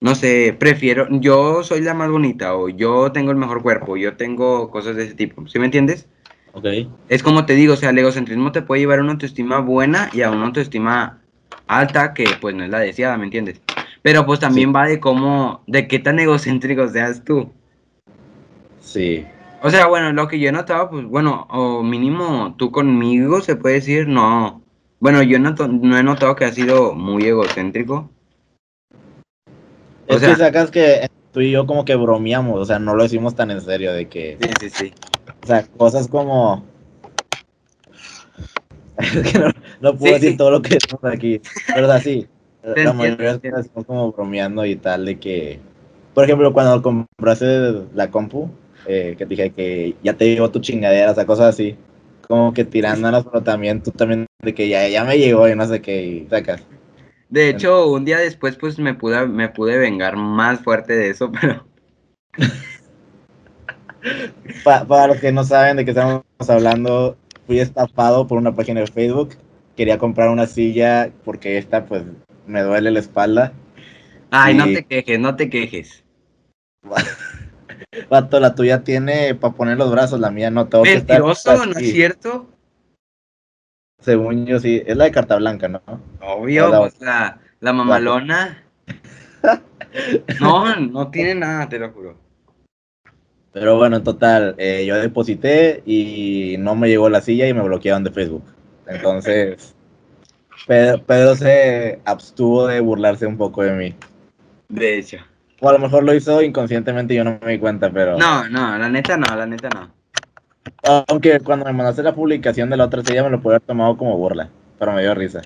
no 0.00 0.14
sé, 0.14 0.56
prefiero, 0.58 1.06
yo 1.10 1.62
soy 1.62 1.82
la 1.82 1.94
más 1.94 2.10
bonita, 2.10 2.54
o 2.56 2.68
yo 2.68 3.12
tengo 3.12 3.30
el 3.30 3.36
mejor 3.36 3.62
cuerpo, 3.62 3.96
yo 3.96 4.16
tengo 4.16 4.70
cosas 4.70 4.96
de 4.96 5.04
ese 5.04 5.14
tipo, 5.14 5.46
¿sí 5.48 5.58
me 5.58 5.66
entiendes? 5.66 6.06
Ok. 6.52 6.66
Es 7.08 7.22
como 7.22 7.46
te 7.46 7.54
digo, 7.54 7.74
o 7.74 7.76
sea, 7.76 7.90
el 7.90 7.98
egocentrismo 7.98 8.52
te 8.52 8.62
puede 8.62 8.80
llevar 8.80 9.00
a 9.00 9.02
una 9.02 9.12
autoestima 9.12 9.60
buena 9.60 10.10
y 10.12 10.22
a 10.22 10.30
una 10.30 10.46
autoestima 10.46 11.20
alta 11.66 12.14
que 12.14 12.26
pues 12.40 12.54
no 12.54 12.64
es 12.64 12.70
la 12.70 12.80
deseada, 12.80 13.16
¿me 13.18 13.24
entiendes? 13.24 13.60
Pero 14.02 14.24
pues 14.26 14.40
también 14.40 14.74
va 14.74 14.86
de 14.86 15.00
cómo, 15.00 15.62
de 15.66 15.88
qué 15.88 15.98
tan 15.98 16.18
egocéntrico 16.18 16.88
seas 16.88 17.24
tú. 17.24 17.50
Sí. 18.80 19.26
O 19.62 19.70
sea, 19.70 19.86
bueno, 19.86 20.12
lo 20.12 20.28
que 20.28 20.38
yo 20.38 20.48
he 20.48 20.52
notado, 20.52 20.88
pues 20.90 21.04
bueno, 21.04 21.46
o 21.50 21.82
mínimo 21.82 22.54
tú 22.56 22.70
conmigo 22.70 23.40
se 23.40 23.56
puede 23.56 23.76
decir, 23.76 24.06
no. 24.06 24.62
Bueno, 25.00 25.22
yo 25.22 25.38
no, 25.38 25.50
no 25.50 25.98
he 25.98 26.02
notado 26.02 26.36
que 26.36 26.44
has 26.44 26.54
sido 26.54 26.94
muy 26.94 27.24
egocéntrico. 27.24 28.08
O 30.06 30.14
Es 30.14 30.20
sea- 30.20 30.30
que 30.30 30.36
sacas 30.36 30.70
que 30.70 31.08
tú 31.32 31.40
y 31.40 31.50
yo 31.50 31.66
como 31.66 31.84
que 31.84 31.96
bromeamos, 31.96 32.58
o 32.60 32.64
sea, 32.64 32.78
no 32.78 32.94
lo 32.94 33.02
decimos 33.02 33.34
tan 33.34 33.50
en 33.50 33.60
serio 33.60 33.92
de 33.92 34.08
que, 34.08 34.38
Sí, 34.40 34.48
sí, 34.60 34.70
sí. 34.70 34.94
o 35.42 35.46
sea, 35.46 35.66
cosas 35.76 36.08
como... 36.08 36.64
Es 38.98 39.32
que 39.32 39.38
no, 39.38 39.50
no 39.80 39.96
puedo 39.96 40.14
Sí, 40.14 40.20
decir 40.20 40.30
sí. 40.32 40.36
todo 40.36 40.50
lo 40.50 40.62
que 40.62 40.70
decimos 40.70 41.04
aquí, 41.04 41.40
pero 41.72 41.86
o 41.86 41.90
sea, 41.90 42.00
sí, 42.00 42.26
la 42.82 42.92
mayoría 42.92 43.38
de 43.38 43.50
las 43.50 43.64
decimos 43.64 43.86
como 43.86 44.12
bromeando 44.12 44.64
y 44.64 44.76
tal, 44.76 45.04
de 45.04 45.18
que, 45.18 45.58
por 46.14 46.24
ejemplo, 46.24 46.52
cuando 46.52 46.82
compraste 46.82 47.84
la 47.94 48.10
compu, 48.10 48.50
eh, 48.86 49.14
que 49.16 49.26
dije 49.26 49.50
que 49.50 49.96
ya 50.02 50.14
te 50.14 50.26
llegó 50.26 50.50
tu 50.50 50.60
chingadera, 50.60 51.12
o 51.12 51.14
sea, 51.14 51.26
cosas 51.26 51.54
así, 51.54 51.76
como 52.26 52.52
que 52.52 52.64
tirándonos, 52.64 53.24
pero 53.24 53.42
también 53.42 53.82
tú 53.82 53.90
también 53.90 54.26
de 54.42 54.54
que 54.54 54.68
ya, 54.68 54.88
ya 54.88 55.04
me 55.04 55.18
llegó 55.18 55.48
y 55.48 55.56
no 55.56 55.66
sé 55.66 55.80
qué, 55.80 56.02
y 56.04 56.26
sacas. 56.28 56.62
De 57.28 57.50
hecho, 57.50 57.90
un 57.90 58.04
día 58.04 58.18
después, 58.18 58.56
pues 58.56 58.78
me 58.78 58.94
pude, 58.94 59.26
me 59.26 59.48
pude 59.48 59.78
vengar 59.78 60.16
más 60.16 60.60
fuerte 60.60 60.94
de 60.94 61.10
eso, 61.10 61.30
pero 61.40 61.66
Pa- 64.64 64.84
para 64.84 65.08
los 65.08 65.18
que 65.18 65.32
no 65.32 65.44
saben 65.44 65.76
de 65.76 65.84
qué 65.84 65.90
estamos 65.90 66.22
hablando, 66.48 67.16
fui 67.46 67.60
estafado 67.60 68.26
por 68.26 68.38
una 68.38 68.54
página 68.54 68.80
de 68.80 68.86
Facebook. 68.86 69.30
Quería 69.76 69.98
comprar 69.98 70.30
una 70.30 70.46
silla 70.46 71.10
porque 71.24 71.58
esta, 71.58 71.86
pues, 71.86 72.02
me 72.48 72.62
duele 72.62 72.90
la 72.90 72.98
espalda. 72.98 73.52
Ay, 74.30 74.54
no 74.54 74.64
te 74.64 74.84
quejes, 74.84 75.20
no 75.20 75.36
te 75.36 75.48
quejes. 75.48 76.04
Vato, 78.10 78.40
la 78.40 78.54
tuya 78.54 78.82
tiene 78.82 79.34
para 79.34 79.54
poner 79.54 79.78
los 79.78 79.90
brazos, 79.90 80.20
la 80.20 80.30
mía 80.30 80.50
no. 80.50 80.66
Tengo 80.68 80.84
que 80.84 80.94
estar 80.94 81.20
Mentiroso, 81.20 81.66
¿no 81.66 81.78
es 81.78 81.92
cierto? 81.92 82.48
Según 84.00 84.46
yo, 84.46 84.60
sí. 84.60 84.82
Es 84.86 84.96
la 84.96 85.04
de 85.04 85.12
carta 85.12 85.36
blanca, 85.36 85.68
¿no? 85.68 85.82
Obvio, 86.20 86.68
Hola. 86.68 86.80
pues 86.80 87.00
la, 87.00 87.38
la 87.60 87.72
mamalona. 87.72 88.64
No, 90.40 90.76
no 90.76 91.10
tiene 91.10 91.34
nada, 91.34 91.66
te 91.68 91.78
lo 91.78 91.90
juro. 91.90 92.18
Pero 93.52 93.78
bueno, 93.78 93.96
en 93.96 94.04
total, 94.04 94.54
eh, 94.58 94.84
yo 94.86 94.96
deposité 94.96 95.82
y 95.86 96.56
no 96.58 96.74
me 96.74 96.88
llegó 96.88 97.08
la 97.08 97.22
silla 97.22 97.48
y 97.48 97.54
me 97.54 97.62
bloquearon 97.62 98.04
de 98.04 98.10
Facebook. 98.10 98.44
Entonces, 98.86 99.74
Pedro, 100.66 101.02
Pedro 101.04 101.36
se 101.36 102.00
abstuvo 102.04 102.66
de 102.66 102.80
burlarse 102.80 103.26
un 103.26 103.36
poco 103.36 103.62
de 103.62 103.72
mí. 103.72 103.94
De 104.68 104.98
hecho. 104.98 105.18
O 105.60 105.68
a 105.68 105.72
lo 105.72 105.78
mejor 105.78 106.04
lo 106.04 106.14
hizo 106.14 106.40
inconscientemente 106.42 107.14
y 107.14 107.16
yo 107.16 107.24
no 107.24 107.38
me 107.42 107.52
di 107.52 107.58
cuenta, 107.58 107.90
pero... 107.90 108.16
No, 108.18 108.48
no, 108.48 108.78
la 108.78 108.88
neta 108.88 109.16
no, 109.16 109.34
la 109.34 109.46
neta 109.46 109.68
no. 109.70 109.90
Aunque 111.08 111.40
cuando 111.40 111.64
me 111.64 111.72
mandaste 111.72 112.02
la 112.02 112.14
publicación 112.14 112.70
de 112.70 112.76
la 112.76 112.84
otra 112.84 113.02
silla 113.02 113.24
me 113.24 113.30
lo 113.30 113.40
pude 113.40 113.54
haber 113.54 113.66
tomado 113.66 113.96
como 113.96 114.16
burla, 114.16 114.50
pero 114.78 114.92
me 114.92 115.02
dio 115.02 115.14
risa. 115.14 115.42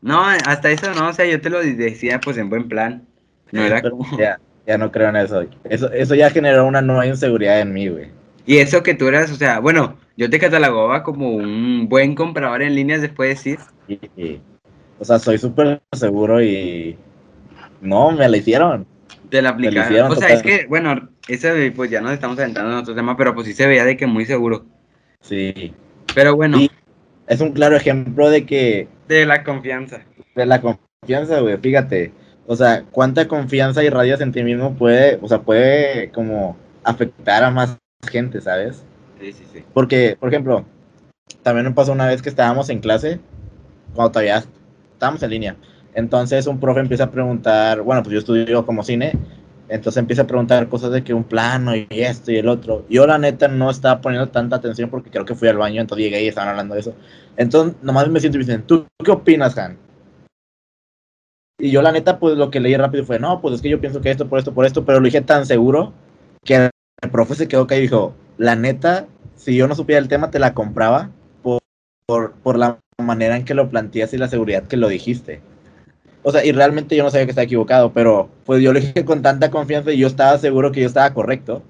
No, 0.00 0.22
hasta 0.24 0.70
eso 0.70 0.92
no, 0.94 1.08
o 1.08 1.12
sea, 1.12 1.26
yo 1.26 1.40
te 1.40 1.50
lo 1.50 1.60
decía 1.62 2.20
pues 2.20 2.36
en 2.38 2.50
buen 2.50 2.68
plan. 2.68 3.06
No 3.52 3.62
era 3.62 3.82
como... 3.82 4.04
ya, 4.18 4.40
ya 4.66 4.78
no 4.78 4.90
creo 4.90 5.10
en 5.10 5.16
eso. 5.16 5.44
Eso, 5.64 5.92
eso 5.92 6.14
ya 6.14 6.30
generó 6.30 6.66
una 6.66 6.80
nueva 6.80 7.06
inseguridad 7.06 7.60
en 7.60 7.72
mí, 7.72 7.88
güey. 7.88 8.10
Y 8.46 8.58
eso 8.58 8.82
que 8.82 8.94
tú 8.94 9.08
eras, 9.08 9.30
o 9.30 9.36
sea, 9.36 9.60
bueno, 9.60 9.96
yo 10.16 10.28
te 10.28 10.38
catalogaba 10.38 11.02
como 11.02 11.30
un 11.30 11.88
buen 11.88 12.14
comprador 12.14 12.62
en 12.62 12.74
líneas 12.74 13.00
después 13.00 13.28
de 13.28 13.34
decir. 13.34 13.58
Y, 13.88 13.94
y- 14.16 14.40
o 14.98 15.04
sea, 15.04 15.18
soy 15.18 15.38
súper 15.38 15.82
seguro 15.92 16.42
y... 16.42 16.96
No, 17.80 18.12
me 18.12 18.28
la 18.28 18.36
hicieron. 18.36 18.86
Te 19.28 19.42
la 19.42 19.50
aplicaron. 19.50 19.84
hicieron 19.84 20.12
O 20.12 20.14
sea, 20.14 20.28
es 20.28 20.42
que, 20.42 20.66
bueno, 20.66 21.08
ese 21.28 21.72
pues 21.72 21.90
ya 21.90 22.00
nos 22.00 22.12
estamos 22.12 22.38
adentrando 22.38 22.72
en 22.72 22.78
otro 22.78 22.94
tema, 22.94 23.16
pero 23.16 23.34
pues 23.34 23.46
sí 23.46 23.52
se 23.52 23.66
veía 23.66 23.84
de 23.84 23.96
que 23.96 24.06
muy 24.06 24.24
seguro. 24.24 24.64
Sí. 25.20 25.74
Pero 26.14 26.36
bueno, 26.36 26.58
Y- 26.58 26.70
Es 27.26 27.40
un 27.40 27.52
claro 27.52 27.76
ejemplo 27.76 28.30
de 28.30 28.46
que... 28.46 28.86
de 29.08 29.26
la 29.26 29.42
confianza. 29.42 30.02
De 30.34 30.46
la 30.46 30.60
confianza, 30.60 31.40
güey, 31.40 31.56
fíjate. 31.58 32.12
O 32.46 32.54
sea, 32.54 32.84
cuánta 32.90 33.26
confianza 33.26 33.82
irradias 33.82 34.20
en 34.20 34.30
ti 34.32 34.42
mismo 34.44 34.74
puede... 34.74 35.18
O 35.22 35.28
sea, 35.28 35.40
puede 35.40 36.10
como 36.10 36.56
afectar 36.84 37.42
a 37.42 37.50
más 37.50 37.78
gente, 38.08 38.40
¿sabes? 38.40 38.84
Sí, 39.20 39.32
sí, 39.32 39.44
sí. 39.52 39.64
Porque, 39.72 40.16
por 40.20 40.28
ejemplo, 40.28 40.64
también 41.42 41.66
me 41.66 41.72
pasó 41.72 41.92
una 41.92 42.06
vez 42.06 42.22
que 42.22 42.28
estábamos 42.28 42.68
en 42.68 42.80
clase, 42.80 43.18
cuando 43.94 44.12
todavía 44.12 44.44
estábamos 44.92 45.22
en 45.22 45.30
línea. 45.30 45.56
Entonces 45.94 46.46
un 46.46 46.58
profe 46.58 46.80
empieza 46.80 47.04
a 47.04 47.10
preguntar, 47.10 47.80
bueno, 47.82 48.02
pues 48.02 48.12
yo 48.12 48.18
estudio 48.18 48.66
como 48.66 48.82
cine, 48.82 49.12
entonces 49.68 49.98
empieza 49.98 50.22
a 50.22 50.26
preguntar 50.26 50.68
cosas 50.68 50.90
de 50.92 51.02
que 51.02 51.14
un 51.14 51.24
plano 51.24 51.74
y 51.74 51.86
esto 51.90 52.32
y 52.32 52.36
el 52.36 52.48
otro. 52.48 52.84
Yo 52.88 53.06
la 53.06 53.18
neta 53.18 53.48
no 53.48 53.70
estaba 53.70 54.00
poniendo 54.00 54.28
tanta 54.28 54.56
atención 54.56 54.90
porque 54.90 55.10
creo 55.10 55.24
que 55.24 55.34
fui 55.34 55.48
al 55.48 55.56
baño, 55.56 55.80
entonces 55.80 56.04
llegué 56.04 56.22
y 56.22 56.28
estaban 56.28 56.50
hablando 56.50 56.74
de 56.74 56.80
eso. 56.80 56.94
Entonces 57.36 57.76
nomás 57.82 58.08
me 58.08 58.20
siento 58.20 58.36
y 58.36 58.40
me 58.40 58.44
dicen, 58.44 58.62
¿tú 58.66 58.86
qué 59.02 59.10
opinas, 59.10 59.56
Han? 59.56 59.78
Y 61.58 61.70
yo 61.70 61.82
la 61.82 61.92
neta, 61.92 62.18
pues 62.18 62.36
lo 62.36 62.50
que 62.50 62.60
leí 62.60 62.76
rápido 62.76 63.04
fue, 63.04 63.18
no, 63.18 63.40
pues 63.40 63.54
es 63.54 63.62
que 63.62 63.68
yo 63.68 63.80
pienso 63.80 64.00
que 64.00 64.10
esto, 64.10 64.28
por 64.28 64.38
esto, 64.38 64.52
por 64.52 64.66
esto, 64.66 64.84
pero 64.84 64.98
lo 64.98 65.04
dije 65.04 65.20
tan 65.20 65.46
seguro 65.46 65.92
que 66.44 66.68
el 67.02 67.10
profe 67.10 67.36
se 67.36 67.48
quedó 67.48 67.66
callado 67.66 67.82
y 67.82 67.86
dijo, 67.86 68.14
la 68.38 68.56
neta, 68.56 69.06
si 69.36 69.54
yo 69.56 69.68
no 69.68 69.74
supiera 69.74 70.00
el 70.00 70.08
tema, 70.08 70.30
te 70.30 70.40
la 70.40 70.52
compraba 70.52 71.10
por, 71.42 71.62
por, 72.06 72.32
por 72.32 72.58
la 72.58 72.78
manera 73.02 73.36
en 73.36 73.44
que 73.44 73.54
lo 73.54 73.68
planteas 73.70 74.12
y 74.14 74.18
la 74.18 74.28
seguridad 74.28 74.64
que 74.64 74.76
lo 74.76 74.88
dijiste. 74.88 75.40
O 76.22 76.32
sea, 76.32 76.44
y 76.44 76.52
realmente 76.52 76.96
yo 76.96 77.04
no 77.04 77.10
sabía 77.10 77.26
que 77.26 77.30
estaba 77.32 77.44
equivocado, 77.44 77.92
pero 77.92 78.30
pues 78.44 78.62
yo 78.62 78.72
lo 78.72 78.80
dije 78.80 79.04
con 79.04 79.22
tanta 79.22 79.50
confianza 79.50 79.92
y 79.92 79.98
yo 79.98 80.06
estaba 80.06 80.38
seguro 80.38 80.72
que 80.72 80.80
yo 80.80 80.86
estaba 80.86 81.12
correcto. 81.12 81.62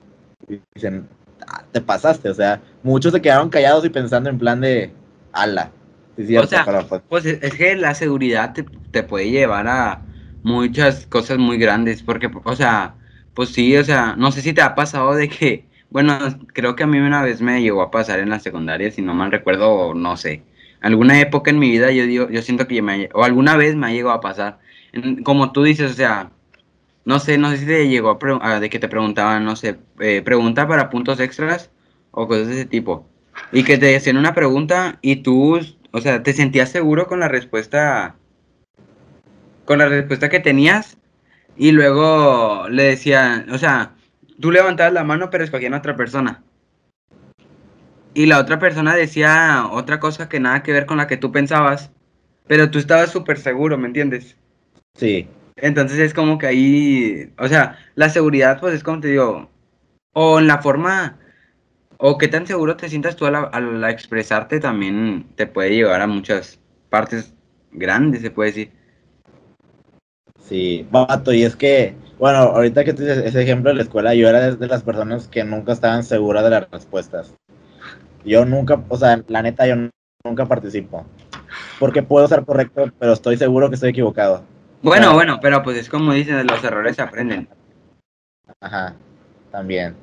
Y 0.49 0.61
dicen, 0.75 1.09
"Ah, 1.49 1.65
te 1.73 1.81
pasaste, 1.81 2.29
o 2.29 2.35
sea, 2.35 2.61
muchos 2.83 3.13
se 3.13 3.23
quedaron 3.23 3.51
callados 3.51 3.85
y 3.85 3.91
pensando 3.91 4.31
en 4.31 4.39
plan 4.39 4.61
de, 4.61 4.93
ala. 5.33 5.71
Sí, 6.17 6.37
O 6.37 6.47
sea, 6.47 6.65
pues, 6.65 7.03
Pues 7.09 7.27
es 7.27 7.55
que 7.55 7.75
la 7.75 7.95
seguridad 7.95 8.53
te, 8.53 8.65
te 8.93 9.03
puede 9.03 9.31
llevar 9.31 9.67
a 9.67 10.03
muchas 10.43 11.07
cosas 11.07 11.39
muy 11.39 11.59
grandes, 11.59 12.03
porque, 12.03 12.31
o 12.45 12.55
sea, 12.57 12.95
pues 13.35 13.49
sí, 13.51 13.77
o 13.77 13.85
sea, 13.85 14.15
no 14.17 14.31
sé 14.31 14.41
si 14.43 14.53
te 14.53 14.63
ha 14.63 14.75
pasado 14.77 15.15
de 15.15 15.29
que, 15.29 15.67
bueno, 15.91 16.17
creo 16.53 16.77
que 16.77 16.85
a 16.85 16.87
mí 16.87 16.99
una 16.99 17.23
vez 17.23 17.41
me 17.41 17.61
llegó 17.63 17.83
a 17.83 17.91
pasar 17.91 18.21
en 18.21 18.31
la 18.31 18.39
secundaria, 18.41 18.91
si 18.93 19.03
no 19.03 19.15
mal 19.15 19.33
recuerdo, 19.33 19.95
no 19.95 20.17
sé, 20.17 20.45
alguna 20.85 21.19
época 21.19 21.51
en 21.51 21.59
mi 21.59 21.71
vida 21.71 21.91
yo 21.93 22.07
digo, 22.07 22.29
yo 22.29 22.43
siento 22.43 22.69
que 22.69 23.09
o 23.15 23.25
alguna 23.25 23.57
vez 23.57 23.75
me 23.75 23.87
ha 23.87 23.91
llegado 23.91 24.15
a 24.15 24.21
pasar, 24.21 24.59
como 25.25 25.51
tú 25.51 25.63
dices, 25.63 25.93
o 25.93 25.95
sea, 25.95 26.31
no 27.07 27.19
sé, 27.19 27.39
no 27.39 27.51
sé 27.51 27.59
si 27.59 27.67
te 27.67 27.89
llegó 27.89 28.19
a, 28.21 28.55
a 28.55 28.61
de 28.61 28.69
que 28.69 28.79
te 28.79 28.89
preguntaban, 28.89 29.45
no 29.45 29.57
sé, 29.57 29.79
eh, 30.01 30.21
pregunta 30.23 30.69
para 30.69 30.91
puntos 30.91 31.21
extras 31.21 31.71
o 32.11 32.29
cosas 32.29 32.49
de 32.49 32.55
ese 32.55 32.65
tipo. 32.67 33.09
Y 33.51 33.65
que 33.65 33.79
te 33.79 33.97
hacían 33.97 34.19
una 34.19 34.35
pregunta 34.35 34.99
y 35.01 35.17
tú, 35.17 35.59
o 35.91 36.01
sea, 36.01 36.23
te 36.23 36.35
sentías 36.35 36.71
seguro 36.71 37.07
con 37.07 37.19
la 37.19 37.29
respuesta, 37.29 38.17
con 39.65 39.79
la 39.79 39.89
respuesta 39.89 40.29
que 40.29 40.41
tenías 40.41 40.99
y 41.57 41.73
luego 41.73 42.69
le 42.69 42.85
decían, 42.85 43.51
o 43.51 43.59
sea, 43.59 43.95
tú 44.39 44.51
levantabas 44.51 44.93
la 44.93 45.05
mano 45.05 45.31
pero 45.31 45.45
escogían 45.45 45.73
a 45.73 45.79
otra 45.79 45.97
persona. 45.97 46.43
Y 48.15 48.27
la 48.27 48.39
otra 48.41 48.59
persona 48.59 48.95
decía 48.95 49.69
otra 49.71 50.01
cosa 50.01 50.29
que 50.29 50.41
nada 50.41 50.63
que 50.63 50.73
ver 50.73 50.87
con 50.87 50.97
la 50.99 51.07
que 51.07 51.17
tú 51.19 51.33
pensabas, 51.33 51.93
pero 52.47 52.71
tú 52.71 52.79
estabas 52.79 53.11
súper 53.13 53.39
seguro, 53.39 53.79
¿me 53.79 53.89
entiendes? 53.89 54.37
sí, 54.95 55.29
Entonces 55.57 55.99
es 55.99 56.15
como 56.15 56.39
que 56.39 56.47
ahí, 56.47 57.33
o 57.39 57.49
sea, 57.49 57.79
la 57.95 58.09
seguridad 58.11 58.61
pues 58.61 58.75
es 58.75 58.83
como 58.83 59.01
te 59.01 59.09
digo, 59.09 59.49
o 60.15 60.39
en 60.41 60.47
la 60.49 60.63
forma, 60.63 61.19
o 61.99 62.19
qué 62.19 62.29
tan 62.29 62.47
seguro 62.47 62.77
te 62.77 62.89
sientas 62.89 63.17
tú 63.17 63.27
al, 63.27 63.37
al 63.53 63.85
expresarte 63.85 64.61
también 64.61 65.29
te 65.37 65.47
puede 65.47 65.71
llevar 65.77 66.03
a 66.03 66.07
muchas 66.09 66.61
partes 66.91 67.35
grandes, 67.73 68.23
se 68.23 68.31
puede 68.31 68.51
decir. 68.51 68.73
Sí, 70.41 70.87
vato, 70.91 71.33
y 71.33 71.43
es 71.43 71.57
que, 71.57 71.97
bueno, 72.19 72.39
ahorita 72.39 72.85
que 72.85 72.93
tú 72.93 73.03
dices 73.03 73.19
ese 73.25 73.43
ejemplo 73.43 73.71
de 73.71 73.77
la 73.77 73.83
escuela, 73.83 74.15
yo 74.15 74.29
era 74.29 74.41
de, 74.41 74.57
de 74.57 74.67
las 74.67 74.83
personas 74.83 75.27
que 75.29 75.45
nunca 75.45 75.73
estaban 75.73 76.05
seguras 76.05 76.45
de 76.45 76.51
las 76.51 76.71
respuestas. 76.71 77.35
Yo 78.25 78.45
nunca, 78.45 78.83
o 78.89 78.97
sea, 78.97 79.23
la 79.29 79.43
neta, 79.43 79.67
yo 79.67 79.75
nunca 80.25 80.47
participo. 80.47 81.05
Porque 81.79 82.03
puedo 82.03 82.27
ser 82.27 82.45
correcto, 82.45 82.91
pero 82.99 83.13
estoy 83.13 83.37
seguro 83.37 83.69
que 83.69 83.75
estoy 83.75 83.91
equivocado. 83.91 84.43
Bueno, 84.83 85.15
bueno, 85.15 85.39
pero 85.41 85.63
pues 85.63 85.79
es 85.79 85.89
como 85.89 86.13
dicen, 86.13 86.47
los 86.47 86.63
errores 86.63 86.97
se 86.97 87.03
aprenden. 87.03 87.49
Ajá, 88.61 88.95
también. 89.51 89.95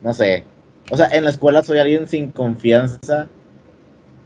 No 0.00 0.12
sé. 0.12 0.44
O 0.90 0.96
sea, 0.96 1.08
en 1.08 1.24
la 1.24 1.30
escuela 1.30 1.62
soy 1.62 1.78
alguien 1.78 2.06
sin 2.06 2.30
confianza. 2.30 3.28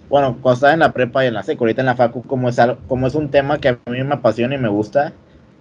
Bueno, 0.08 0.38
cuando 0.40 0.54
estaba 0.54 0.72
en 0.72 0.80
la 0.80 0.92
prepa 0.92 1.24
y 1.24 1.28
en 1.28 1.34
la 1.34 1.42
secu, 1.42 1.64
ahorita 1.64 1.82
en 1.82 1.86
la 1.86 1.94
facu, 1.96 2.22
como 2.22 2.48
es, 2.48 2.58
algo, 2.58 2.78
como 2.88 3.06
es 3.06 3.14
un 3.14 3.30
tema 3.30 3.58
que 3.58 3.68
a 3.68 3.78
mí 3.90 4.02
me 4.02 4.14
apasiona 4.14 4.54
y 4.54 4.58
me 4.58 4.68
gusta, 4.68 5.12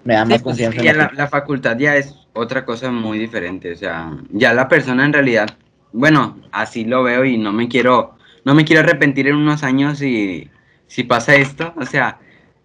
me 0.04 0.14
da 0.16 0.26
Sí, 0.26 0.32
más 0.32 0.42
pues 0.42 0.60
es 0.60 0.66
confianza. 0.68 0.82
que 0.82 0.90
en 0.90 0.96
ya 0.96 1.04
lo 1.04 1.12
la, 1.12 1.24
la 1.24 1.28
facultad 1.28 1.78
ya 1.78 1.96
es 1.98 2.16
otra 2.34 2.64
cosa 2.66 2.90
muy 2.92 3.20
diferente, 3.20 3.74
o 3.74 3.76
sea, 3.76 4.18
ya 4.32 4.54
la 4.54 4.68
persona 4.70 5.06
en 5.06 5.14
realidad 5.14 5.50
bueno, 5.92 6.42
así 6.52 6.86
lo 6.86 7.04
veo 7.04 7.26
y 7.26 7.38
no 7.38 7.54
me 7.54 7.68
quiero, 7.68 8.18
no 8.46 8.56
me 8.56 8.66
quiero 8.66 8.82
arrepentir 8.82 9.28
en 9.28 9.36
unos 9.36 9.64
años 9.64 10.00
si, 10.00 10.50
si 10.88 11.04
pasa 11.04 11.36
esto. 11.36 11.74
O 11.78 11.86
sea, 11.86 12.20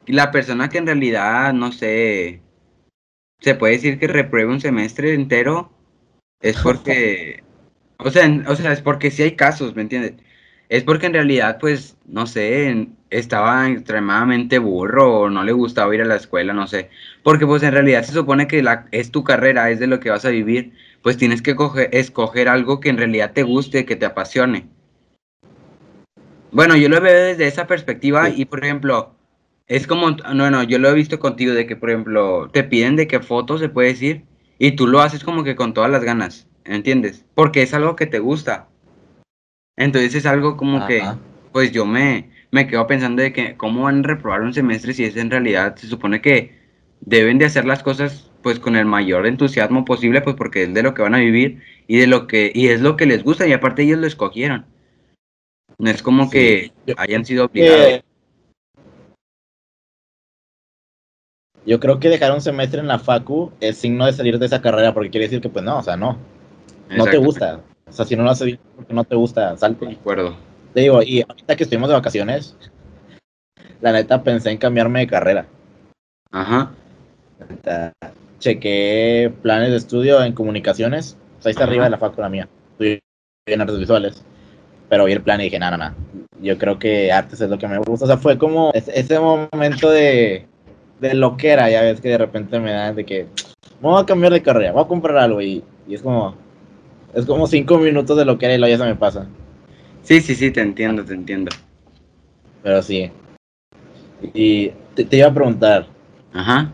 la 0.07 0.31
persona 0.31 0.69
que 0.69 0.79
en 0.79 0.87
realidad, 0.87 1.53
no 1.53 1.73
sé, 1.73 2.41
se 3.41 3.55
puede 3.55 3.75
decir 3.75 3.99
que 3.99 4.07
repruebe 4.07 4.51
un 4.51 4.61
semestre 4.61 5.15
entero, 5.15 5.73
es 6.41 6.59
porque, 6.63 7.43
o 7.99 8.11
sea, 8.11 8.29
o 8.49 8.57
sea, 8.57 8.73
es 8.73 8.83
porque 8.83 9.11
sí 9.11 9.23
hay 9.23 9.37
casos, 9.37 9.75
¿me 9.77 9.83
entiendes? 9.83 10.15
Es 10.69 10.85
porque 10.85 11.07
en 11.07 11.13
realidad, 11.13 11.59
pues, 11.61 11.99
no 12.07 12.27
sé, 12.27 12.89
estaba 13.11 13.69
extremadamente 13.69 14.59
burro 14.59 15.21
o 15.21 15.31
no 15.31 15.45
le 15.45 15.53
gustaba 15.53 15.95
ir 15.95 16.01
a 16.03 16.07
la 16.07 16.17
escuela, 16.17 16.55
no 16.55 16.67
sé. 16.67 16.89
Porque 17.23 17.47
pues 17.47 17.63
en 17.63 17.73
realidad 17.73 18.05
se 18.05 18.13
supone 18.13 18.47
que 18.49 18.63
la, 18.63 18.87
es 18.91 19.11
tu 19.11 19.23
carrera, 19.23 19.71
es 19.71 19.81
de 19.81 19.87
lo 19.87 20.01
que 20.01 20.11
vas 20.11 20.25
a 20.25 20.31
vivir, 20.31 20.73
pues 21.03 21.17
tienes 21.17 21.43
que 21.43 21.57
escoger 21.91 22.49
algo 22.49 22.81
que 22.81 22.89
en 22.89 22.99
realidad 22.99 23.33
te 23.33 23.43
guste, 23.43 23.85
que 23.85 23.97
te 23.97 24.07
apasione. 24.07 24.69
Bueno, 26.53 26.77
yo 26.77 26.89
lo 26.89 27.01
veo 27.01 27.29
desde 27.29 27.47
esa 27.47 27.67
perspectiva 27.67 28.29
y 28.29 28.45
por 28.45 28.65
ejemplo, 28.65 29.15
es 29.67 29.87
como, 29.87 30.11
no, 30.11 30.51
no, 30.51 30.63
yo 30.63 30.79
lo 30.79 30.91
he 30.91 30.95
visto 30.95 31.19
contigo 31.19 31.55
de 31.55 31.67
que 31.67 31.77
por 31.77 31.91
ejemplo 31.91 32.51
te 32.53 32.63
piden 32.63 32.97
de 32.97 33.07
qué 33.07 33.21
fotos 33.21 33.61
se 33.61 33.69
puede 33.69 33.89
decir 33.89 34.25
y 34.59 34.73
tú 34.73 34.87
lo 34.87 35.01
haces 35.01 35.25
como 35.25 35.45
que 35.45 35.57
con 35.57 35.75
todas 35.75 35.91
las 35.91 36.05
ganas, 36.05 36.47
¿entiendes? 36.65 37.25
Porque 37.35 37.63
es 37.63 37.75
algo 37.75 37.97
que 37.97 38.07
te 38.07 38.19
gusta. 38.19 38.69
Entonces 39.77 40.15
es 40.15 40.27
algo 40.27 40.57
como 40.57 40.87
que, 40.87 41.03
pues 41.53 41.73
yo 41.73 41.87
me, 41.87 42.31
me 42.51 42.67
quedo 42.67 42.87
pensando 42.87 43.23
de 43.23 43.33
que 43.33 43.57
cómo 43.57 43.85
van 43.85 44.01
a 44.01 44.09
reprobar 44.09 44.43
un 44.43 44.53
semestre 44.53 44.93
si 44.93 45.05
es 45.05 45.17
en 45.17 45.31
realidad, 45.31 45.75
se 45.77 45.87
supone 45.87 46.21
que 46.21 46.61
deben 47.01 47.39
de 47.39 47.47
hacer 47.47 47.65
las 47.65 47.83
cosas 47.83 48.31
pues 48.43 48.59
con 48.59 48.77
el 48.77 48.87
mayor 48.87 49.27
entusiasmo 49.27 49.85
posible, 49.85 50.21
pues 50.21 50.37
porque 50.37 50.65
es 50.65 50.75
de 50.75 50.83
lo 50.83 50.95
que 50.95 51.03
van 51.03 51.15
a 51.15 51.19
vivir 51.19 51.63
y 51.87 51.99
de 51.99 52.07
lo 52.07 52.27
que, 52.27 52.53
y 52.55 52.69
es 52.69 52.81
lo 52.81 52.97
que 52.97 53.07
les 53.07 53.23
gusta, 53.23 53.47
y 53.47 53.53
aparte 53.53 53.83
ellos 53.83 53.99
lo 53.99 54.07
escogieron. 54.07 54.67
No 55.79 55.91
es 55.91 56.03
como 56.03 56.29
que 56.31 56.73
hayan 56.97 57.25
sido 57.25 57.47
obligados. 57.47 58.03
Yo 61.65 61.79
creo 61.79 62.01
que 62.01 62.09
dejar 62.09 62.33
un 62.33 62.41
semestre 62.41 62.81
en 62.81 62.89
la 62.89 62.99
facu 62.99 63.53
es 63.61 63.79
signo 63.79 64.07
de 64.07 64.13
salir 64.13 64.39
de 64.39 64.47
esa 64.47 64.61
carrera, 64.61 64.93
porque 64.93 65.11
quiere 65.11 65.27
decir 65.27 65.41
que 65.41 65.49
pues 65.49 65.65
no, 65.65 65.79
o 65.79 65.83
sea, 65.83 65.97
no. 65.97 66.19
No 66.91 67.05
te 67.05 67.19
gusta. 67.19 67.61
O 67.87 67.93
sea, 67.93 68.05
si 68.05 68.17
no 68.17 68.25
lo 68.25 68.31
haces 68.31 68.59
porque 68.75 68.93
no 68.93 69.05
te 69.05 69.15
gusta, 69.15 69.57
salte. 69.57 69.87
De 69.87 69.93
acuerdo. 69.93 70.37
Te 70.75 70.81
digo, 70.81 71.03
y 71.03 71.23
ahorita 71.23 71.57
que 71.57 71.65
estuvimos 71.65 71.89
de 71.89 71.95
vacaciones, 71.95 72.57
la 73.81 73.93
neta 73.93 74.23
pensé 74.23 74.51
en 74.51 74.59
cambiarme 74.59 75.01
de 75.01 75.07
carrera. 75.07 75.47
Ajá. 76.31 76.73
Chequé 78.43 79.33
planes 79.41 79.71
de 79.71 79.77
estudio 79.77 80.23
en 80.23 80.35
comunicaciones. 80.35 81.17
O 81.39 81.43
sea, 81.43 81.51
ahí 81.51 81.53
está 81.53 81.65
arriba 81.65 81.85
de 81.85 81.91
la 81.91 81.99
facu 81.99 82.21
la 82.21 82.29
mía. 82.29 82.49
Estoy 82.73 83.01
en 83.47 83.61
artes 83.61 83.79
visuales. 83.79 84.25
Pero 84.89 85.07
vi 85.07 85.13
el 85.13 85.23
plan 85.23 85.41
y 85.41 85.45
dije, 85.45 85.59
nada, 85.59 85.77
nada. 85.79 85.95
Yo 86.41 86.59
creo 86.59 86.79
que 86.79 87.11
artes 87.11 87.41
es 87.41 87.49
lo 87.49 87.59
que 87.59 87.69
me 87.69 87.79
gusta. 87.79 88.05
O 88.05 88.09
sea, 88.09 88.19
fue 88.19 88.37
como 88.37 88.73
ese 88.75 89.19
momento 89.19 89.91
de, 89.91 90.47
de 91.01 91.15
lo 91.15 91.37
que 91.37 91.51
era. 91.51 91.71
Ya 91.71 91.83
ves 91.83 92.01
que 92.01 92.11
de 92.11 92.19
repente 92.19 92.59
me 92.59 92.73
da 92.73 92.93
de 92.93 93.05
que 93.07 93.27
voy 93.81 94.01
a 94.01 94.05
cambiar 94.05 94.33
de 94.33 94.43
carrera, 94.43 94.73
voy 94.73 94.85
a 94.85 94.89
comprar 94.89 95.17
algo. 95.17 95.41
Y, 95.41 95.63
y 95.89 95.95
es 95.95 96.03
como, 96.03 96.35
es 97.15 97.25
como 97.25 97.47
cinco 97.47 97.79
minutos 97.79 98.19
de 98.19 98.25
lo 98.25 98.37
que 98.37 98.47
era 98.47 98.55
y 98.57 98.59
luego 98.59 98.77
ya 98.77 98.85
se 98.85 98.91
me 98.91 98.97
pasa. 98.97 99.27
Sí, 100.03 100.21
sí, 100.21 100.35
sí, 100.35 100.51
te 100.51 100.61
entiendo, 100.61 101.05
te 101.05 101.15
entiendo. 101.15 101.51
Pero 102.63 102.83
sí. 102.83 103.11
Y 104.35 104.73
te, 104.95 105.17
iba 105.17 105.29
a 105.29 105.35
preguntar. 105.35 105.87
Ajá. 106.33 106.73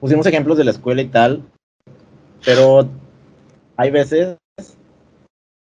Pusimos 0.00 0.26
ejemplos 0.26 0.56
de 0.56 0.64
la 0.64 0.70
escuela 0.70 1.02
y 1.02 1.08
tal, 1.08 1.42
pero 2.44 2.88
hay 3.76 3.90
veces, 3.90 4.36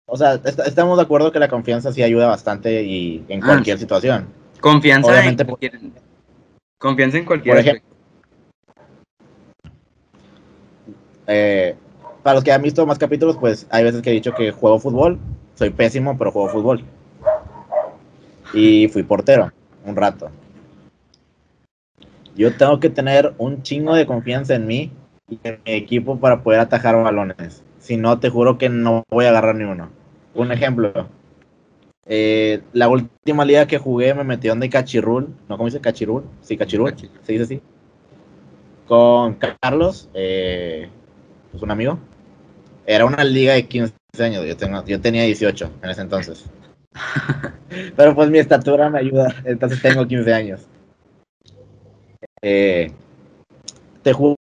o 0.06 0.16
sea, 0.16 0.40
estamos 0.66 0.98
de 0.98 1.04
acuerdo 1.04 1.32
que 1.32 1.40
la 1.40 1.48
confianza 1.48 1.92
sí 1.92 2.04
ayuda 2.04 2.28
bastante 2.28 2.84
y 2.84 3.26
en 3.28 3.44
ah, 3.44 3.48
cualquier 3.48 3.80
situación. 3.80 4.28
Confianza 4.62 5.26
en 5.26 5.36
cualquier, 5.36 5.80
confianza 6.78 7.18
en 7.18 7.26
cualquier. 7.26 7.56
Por 7.56 7.60
ejemplo, 7.60 7.90
eh, 11.28 11.76
para 12.22 12.36
los 12.36 12.44
que 12.44 12.52
han 12.52 12.62
visto 12.62 12.86
más 12.86 13.00
capítulos, 13.00 13.38
pues 13.38 13.66
hay 13.72 13.84
veces 13.84 14.02
que 14.02 14.12
he 14.12 14.14
dicho 14.14 14.34
que 14.34 14.52
juego 14.52 14.80
fútbol 14.80 15.20
soy 15.60 15.72
pésimo, 15.72 16.18
pero 16.18 16.32
juego 16.32 16.48
fútbol. 16.48 16.86
Y 18.54 18.88
fui 18.88 19.04
portero 19.04 19.52
un 19.84 19.96
rato. 19.96 20.32
Yo 22.40 22.54
tengo 22.56 22.80
que 22.80 22.90
tener 22.90 23.34
un 23.38 23.64
chingo 23.64 23.94
de 23.96 24.06
confianza 24.06 24.56
en 24.56 24.66
mí 24.66 24.94
y 25.30 25.38
en 25.44 25.60
mi 25.66 25.74
equipo 25.74 26.22
para 26.22 26.42
poder 26.42 26.62
atajar 26.62 26.96
balones. 26.96 27.66
Si 27.80 27.98
no, 27.98 28.18
te 28.18 28.30
juro 28.30 28.58
que 28.58 28.70
no 28.70 29.04
voy 29.10 29.26
a 29.26 29.30
agarrar 29.30 29.56
ni 29.56 29.66
uno. 29.66 29.90
Un 30.34 30.54
ejemplo. 30.54 31.10
Eh, 32.06 32.62
la 32.72 32.88
última 32.88 33.44
liga 33.44 33.68
que 33.68 33.78
jugué 33.78 34.14
me 34.14 34.24
metieron 34.24 34.62
de 34.62 34.70
cachirul. 34.70 35.28
¿No 35.50 35.58
cómo 35.58 35.66
dice 35.66 35.82
cachirul? 35.82 36.24
Sí, 36.40 36.56
cachirul. 36.56 36.96
Se 37.24 37.34
dice 37.34 37.44
así. 37.44 37.62
Con 38.88 39.38
Carlos, 39.60 40.10
eh, 40.14 40.88
pues 41.52 41.62
un 41.62 41.72
amigo. 41.72 42.00
Era 42.86 43.04
una 43.04 43.26
liga 43.26 43.56
de 43.56 43.68
15 43.68 43.94
años, 44.22 44.46
yo, 44.46 44.56
tengo, 44.56 44.86
yo 44.86 45.02
tenía 45.02 45.24
18 45.24 45.72
en 45.84 45.90
ese 45.90 46.02
entonces. 46.02 46.46
Pero 47.98 48.16
pues 48.16 48.30
mi 48.30 48.40
estatura 48.40 48.90
me 48.90 49.00
ayuda, 49.00 49.36
entonces 49.44 49.82
tengo 49.82 50.08
15 50.08 50.34
años. 50.34 50.70
Eh, 52.42 52.92
te 54.04 54.14
juro 54.14 54.38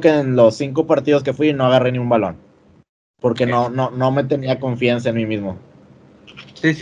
que 0.00 0.08
en 0.08 0.36
los 0.36 0.56
cinco 0.56 0.86
partidos 0.86 1.22
que 1.22 1.32
fui 1.32 1.52
no 1.52 1.66
agarré 1.66 1.92
ni 1.92 1.98
un 1.98 2.08
balón. 2.08 2.36
Porque 3.20 3.46
no, 3.46 3.68
no, 3.68 3.90
no 3.90 4.10
me 4.10 4.24
tenía 4.24 4.58
confianza 4.58 5.10
en 5.10 5.16
mí 5.16 5.26
mismo. 5.26 5.58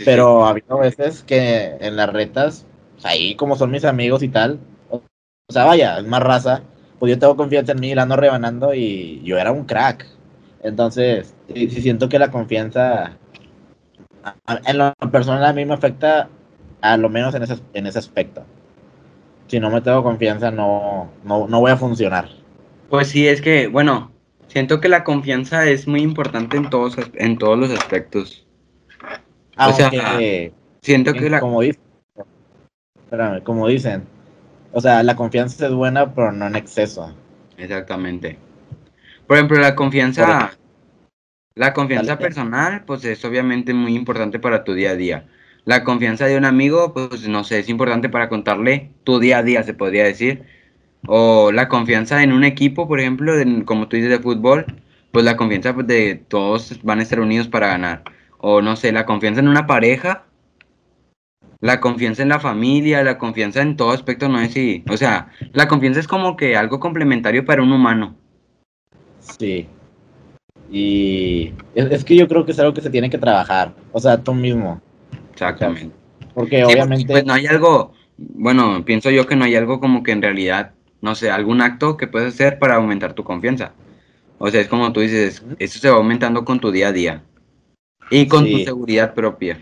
Pero 0.05 0.45
ha 0.45 0.49
habido 0.49 0.77
veces 0.77 1.23
que 1.23 1.77
en 1.79 1.95
las 1.95 2.11
retas, 2.11 2.65
ahí 3.03 3.35
como 3.35 3.55
son 3.55 3.71
mis 3.71 3.85
amigos 3.85 4.21
y 4.23 4.29
tal, 4.29 4.59
o, 4.89 5.01
sea, 5.49 5.65
vaya, 5.65 5.97
es 5.97 6.05
más 6.05 6.21
raza, 6.21 6.61
pues 6.99 7.11
yo 7.11 7.19
tengo 7.19 7.35
confianza 7.35 7.71
en 7.71 7.79
mí, 7.79 7.95
la 7.95 8.03
ando 8.03 8.15
rebanando 8.15 8.73
y 8.73 9.21
yo 9.23 9.37
era 9.37 9.51
un 9.51 9.65
crack. 9.65 10.05
Entonces, 10.63 11.33
sí, 11.53 11.69
siento 11.69 12.09
que 12.09 12.19
la 12.19 12.29
confianza 12.31 13.17
en 14.65 14.77
lo 14.77 14.93
personal 15.11 15.43
a 15.45 15.53
mí 15.53 15.65
me 15.65 15.73
afecta 15.73 16.29
a 16.81 16.97
lo 16.97 17.09
menos 17.09 17.33
en 17.33 17.43
ese, 17.43 17.57
en 17.73 17.87
ese 17.87 17.99
aspecto. 17.99 18.43
Si 19.51 19.59
no 19.59 19.69
me 19.69 19.81
tengo 19.81 20.01
confianza 20.01 20.49
no, 20.49 21.11
no, 21.25 21.59
voy 21.59 21.71
a 21.71 21.75
funcionar. 21.75 22.29
Pues 22.89 23.09
sí, 23.09 23.27
es 23.27 23.41
que, 23.41 23.67
bueno, 23.67 24.09
siento 24.47 24.79
que 24.79 24.87
la 24.87 25.03
confianza 25.03 25.67
es 25.67 25.89
muy 25.89 25.99
importante 25.99 26.55
en 26.55 26.69
todos, 26.69 26.95
en 27.15 27.37
todos 27.37 27.59
los 27.59 27.69
aspectos. 27.69 28.47
o 29.57 29.73
sea, 29.73 29.91
siento 30.81 31.11
que 31.11 31.29
la... 31.29 31.41
Como 31.41 31.59
dicen, 31.59 31.81
como 33.43 33.67
dicen, 33.67 34.03
o 34.71 34.79
sea, 34.79 35.03
la 35.03 35.17
confianza 35.17 35.67
es 35.67 35.73
buena, 35.73 36.13
pero 36.13 36.31
no 36.31 36.47
en 36.47 36.55
exceso. 36.55 37.13
Exactamente. 37.57 38.37
Por 39.27 39.35
ejemplo, 39.35 39.59
la 39.59 39.75
confianza, 39.75 40.51
la 41.55 41.73
confianza 41.73 42.17
personal, 42.17 42.85
pues 42.85 43.03
es 43.03 43.25
obviamente 43.25 43.73
muy 43.73 43.95
importante 43.95 44.39
para 44.39 44.63
tu 44.63 44.73
día 44.73 44.91
a 44.91 44.95
día. 44.95 45.27
La 45.65 45.83
confianza 45.83 46.25
de 46.25 46.37
un 46.37 46.45
amigo, 46.45 46.93
pues 46.93 47.27
no 47.27 47.43
sé, 47.43 47.59
es 47.59 47.69
importante 47.69 48.09
para 48.09 48.29
contarle 48.29 48.91
tu 49.03 49.19
día 49.19 49.39
a 49.39 49.43
día, 49.43 49.63
se 49.63 49.73
podría 49.73 50.03
decir. 50.03 50.43
O 51.07 51.51
la 51.51 51.67
confianza 51.67 52.23
en 52.23 52.31
un 52.31 52.43
equipo, 52.43 52.87
por 52.87 52.99
ejemplo, 52.99 53.33
como 53.65 53.87
tú 53.87 53.95
dices 53.95 54.11
de 54.11 54.19
fútbol, 54.19 54.65
pues 55.11 55.25
la 55.25 55.37
confianza 55.37 55.73
pues, 55.73 55.87
de 55.87 56.15
todos 56.27 56.79
van 56.83 56.99
a 56.99 57.03
estar 57.03 57.19
unidos 57.19 57.47
para 57.47 57.67
ganar. 57.67 58.03
O 58.37 58.61
no 58.61 58.75
sé, 58.75 58.91
la 58.91 59.05
confianza 59.05 59.41
en 59.41 59.47
una 59.47 59.67
pareja, 59.67 60.25
la 61.59 61.79
confianza 61.79 62.23
en 62.23 62.29
la 62.29 62.39
familia, 62.39 63.03
la 63.03 63.17
confianza 63.17 63.61
en 63.61 63.77
todo 63.77 63.91
aspecto, 63.91 64.29
no 64.29 64.39
es 64.41 64.53
si, 64.53 64.83
o 64.89 64.97
sea, 64.97 65.29
la 65.53 65.67
confianza 65.67 65.99
es 65.99 66.07
como 66.07 66.35
que 66.35 66.55
algo 66.55 66.79
complementario 66.79 67.45
para 67.45 67.61
un 67.61 67.71
humano. 67.71 68.15
Sí. 69.19 69.67
Y 70.71 71.53
es, 71.75 72.03
que 72.03 72.15
yo 72.15 72.27
creo 72.27 72.45
que 72.45 72.53
es 72.53 72.59
algo 72.59 72.73
que 72.73 72.81
se 72.81 72.89
tiene 72.89 73.09
que 73.09 73.17
trabajar. 73.17 73.73
O 73.91 73.99
sea, 73.99 74.17
tú 74.17 74.33
mismo. 74.33 74.81
Exactamente. 75.41 75.95
porque 76.33 76.63
obviamente. 76.63 77.11
Pues 77.11 77.25
no 77.25 77.33
hay 77.33 77.47
algo. 77.47 77.93
Bueno, 78.17 78.83
pienso 78.85 79.09
yo 79.09 79.25
que 79.25 79.35
no 79.35 79.45
hay 79.45 79.55
algo 79.55 79.79
como 79.79 80.03
que 80.03 80.11
en 80.11 80.21
realidad, 80.21 80.73
no 81.01 81.15
sé, 81.15 81.31
algún 81.31 81.61
acto 81.61 81.97
que 81.97 82.07
puedes 82.07 82.35
hacer 82.35 82.59
para 82.59 82.75
aumentar 82.75 83.13
tu 83.13 83.23
confianza. 83.23 83.73
O 84.37 84.49
sea, 84.49 84.61
es 84.61 84.67
como 84.67 84.91
tú 84.93 84.99
dices, 84.99 85.43
eso 85.57 85.79
se 85.79 85.89
va 85.89 85.97
aumentando 85.97 86.45
con 86.45 86.59
tu 86.59 86.71
día 86.71 86.89
a 86.89 86.91
día. 86.91 87.23
Y 88.11 88.27
con 88.27 88.45
tu 88.49 88.57
seguridad 88.59 89.13
propia. 89.13 89.61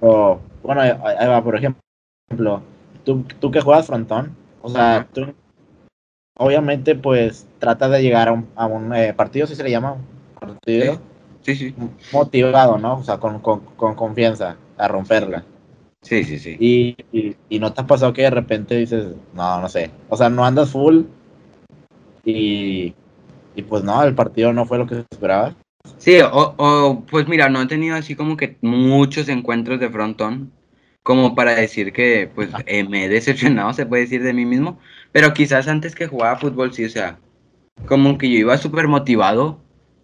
O, 0.00 0.40
bueno, 0.62 0.80
ahí 0.80 1.28
va, 1.28 1.42
por 1.42 1.56
ejemplo, 1.56 2.62
tú, 3.04 3.24
tú 3.38 3.50
que 3.50 3.60
juegas 3.60 3.86
frontón, 3.86 4.34
o 4.62 4.68
sea, 4.68 5.06
tú 5.12 5.34
obviamente 6.38 6.94
pues 6.94 7.46
trata 7.58 7.88
de 7.88 8.02
llegar 8.02 8.28
a 8.28 8.66
un, 8.66 8.94
eh, 8.94 9.12
partido, 9.12 9.46
si 9.46 9.54
se 9.54 9.64
le 9.64 9.70
llama, 9.70 9.96
partido, 10.40 10.94
sí, 10.94 11.00
sí, 11.54 11.74
motivado, 12.12 12.78
¿no? 12.78 12.98
O 12.98 13.04
sea, 13.04 13.18
con, 13.18 13.40
confianza, 13.40 14.56
a 14.76 14.88
romperla. 14.88 15.44
Sí, 16.02 16.24
sí, 16.24 16.38
sí. 16.38 16.56
Y, 16.60 17.36
y, 17.48 17.58
no 17.58 17.72
te 17.72 17.80
ha 17.80 17.86
pasado 17.86 18.12
que 18.12 18.22
de 18.22 18.30
repente 18.30 18.76
dices, 18.76 19.08
no, 19.34 19.60
no 19.60 19.68
sé, 19.68 19.90
o 20.08 20.16
sea, 20.16 20.28
no 20.30 20.44
andas 20.44 20.70
full 20.70 21.02
y, 22.24 22.94
y 23.54 23.62
pues 23.62 23.82
no, 23.82 24.02
el 24.04 24.14
partido 24.14 24.52
no 24.52 24.64
fue 24.64 24.78
lo 24.78 24.86
que 24.86 25.04
esperabas. 25.10 25.54
Sí, 25.96 26.20
o, 26.20 26.54
o, 26.56 27.04
pues 27.10 27.26
mira, 27.28 27.48
no 27.48 27.62
he 27.62 27.66
tenido 27.66 27.96
así 27.96 28.14
como 28.14 28.36
que 28.36 28.56
muchos 28.60 29.28
encuentros 29.28 29.80
de 29.80 29.90
frontón 29.90 30.52
como 31.08 31.34
para 31.34 31.54
decir 31.54 31.94
que 31.94 32.30
pues 32.34 32.50
eh, 32.66 32.84
me 32.86 33.06
he 33.06 33.08
decepcionado, 33.08 33.72
se 33.72 33.86
puede 33.86 34.02
decir 34.02 34.22
de 34.22 34.34
mí 34.34 34.44
mismo, 34.44 34.78
pero 35.10 35.32
quizás 35.32 35.66
antes 35.66 35.94
que 35.94 36.06
jugaba 36.06 36.38
fútbol 36.38 36.74
sí, 36.74 36.84
o 36.84 36.90
sea, 36.90 37.18
como 37.86 38.18
que 38.18 38.30
yo 38.30 38.38
iba 38.38 38.58
súper 38.58 38.88
motivado. 38.88 39.58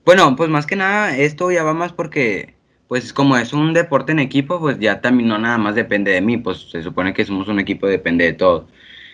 Bueno, 0.05 0.37
pues 0.37 0.51
más 0.51 0.67
que 0.67 0.77
nada 0.77 1.17
esto 1.17 1.51
ya 1.51 1.63
va 1.63 1.73
más 1.73 1.93
porque 1.93 2.55
pues 2.89 3.13
como 3.13 3.37
es 3.37 3.53
un 3.53 3.73
deporte 3.73 4.13
en 4.13 4.19
equipo, 4.19 4.61
pues 4.61 4.79
ya 4.79 5.01
también 5.01 5.29
no 5.29 5.39
nada 5.39 5.59
más 5.59 5.75
depende 5.75 6.13
de 6.13 6.21
mí, 6.21 6.37
pues 6.37 6.71
se 6.71 6.83
supone 6.83 7.15
que 7.15 7.25
somos 7.25 7.49
un 7.49 7.59
equipo, 7.59 7.87
depende 7.87 8.25
de 8.25 8.35
todo. 8.35 8.69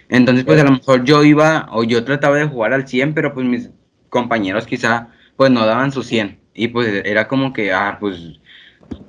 Entonces, 0.09 0.45
pues 0.45 0.61
a 0.61 0.65
lo 0.65 0.73
mejor 0.73 1.05
yo 1.05 1.23
iba 1.23 1.69
o 1.71 1.85
yo 1.85 2.05
trataba 2.05 2.37
de 2.37 2.47
jugar 2.47 2.73
al 2.73 2.89
100, 2.89 3.15
pero 3.15 3.33
pues 3.33 3.47
mis 3.47 3.71
compañeros 4.09 4.67
quizá 4.67 5.09
pues 5.37 5.51
no 5.53 5.65
daban 5.65 5.93
su 5.93 6.03
100. 6.03 6.41
Y 6.53 6.69
pues 6.69 7.03
era 7.05 7.29
como 7.29 7.53
que, 7.53 7.73
ah, 7.73 7.97
pues 8.01 8.41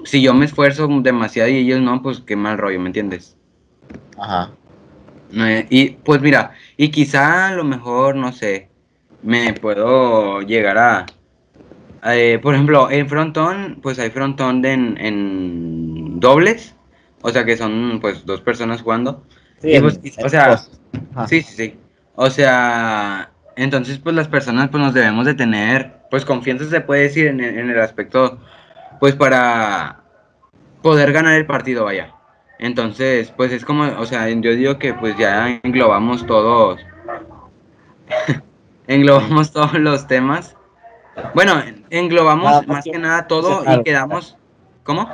si 0.04 0.22
yo 0.22 0.34
me 0.36 0.46
esfuerzo 0.46 0.88
demasiado 1.02 1.50
y 1.50 1.58
ellos 1.58 1.82
no, 1.82 2.04
pues 2.04 2.20
qué 2.20 2.36
mal 2.36 2.60
rollo, 2.60 2.80
¿me 2.80 2.88
entiendes? 2.88 3.36
Ajá. 4.18 4.52
y 5.70 5.90
pues 5.90 6.22
mira, 6.22 6.52
y 6.78 6.90
quizá 6.90 7.48
a 7.48 7.56
lo 7.56 7.64
mejor, 7.64 8.16
no 8.16 8.32
sé, 8.32 8.70
me 9.24 9.54
puedo 9.54 10.42
llegar 10.42 10.78
a, 10.78 11.06
eh, 12.04 12.40
por 12.42 12.54
ejemplo, 12.54 12.90
en 12.90 13.08
frontón, 13.08 13.80
pues 13.82 14.00
hay 14.00 14.10
frontón 14.10 14.64
en, 14.66 14.98
en, 14.98 16.20
dobles, 16.20 16.76
o 17.22 17.30
sea 17.30 17.46
que 17.46 17.58
son 17.58 18.00
pues 18.02 18.26
dos 18.26 18.42
personas 18.42 18.82
jugando. 18.82 19.24
Sí, 19.62 19.80
pues, 19.80 20.00
o 20.24 20.30
sea, 20.30 20.58
sí, 21.28 21.42
sí, 21.42 21.54
sí. 21.56 21.80
O 22.16 22.30
sea, 22.30 23.32
entonces 23.56 24.00
pues 24.00 24.16
las 24.16 24.28
personas 24.28 24.70
pues 24.70 24.84
nos 24.84 24.94
debemos 24.94 25.26
de 25.26 25.34
tener, 25.34 25.94
pues 26.10 26.26
confianza 26.26 26.66
se 26.66 26.82
puede 26.82 27.04
decir 27.04 27.28
en, 27.28 27.40
en 27.42 27.70
el 27.70 27.80
aspecto 27.80 28.40
pues 29.00 29.16
para 29.16 30.02
poder 30.82 31.12
ganar 31.12 31.34
el 31.34 31.46
partido, 31.46 31.86
vaya. 31.86 32.14
Entonces, 32.60 33.34
pues 33.36 33.52
es 33.52 33.66
como, 33.66 33.84
o 34.00 34.06
sea, 34.06 34.30
yo 34.30 34.56
digo 34.56 34.78
que 34.78 34.94
pues 34.94 35.18
ya 35.18 35.60
englobamos 35.64 36.28
todos, 36.28 36.80
englobamos 38.88 39.52
todos 39.52 39.74
los 39.74 40.08
temas. 40.08 40.56
Bueno, 41.34 41.62
englobamos 41.90 42.68
más 42.68 42.84
que 42.84 42.98
nada 42.98 43.28
todo 43.28 43.64
y 43.66 43.84
quedamos, 43.84 44.38
¿cómo? 44.84 45.10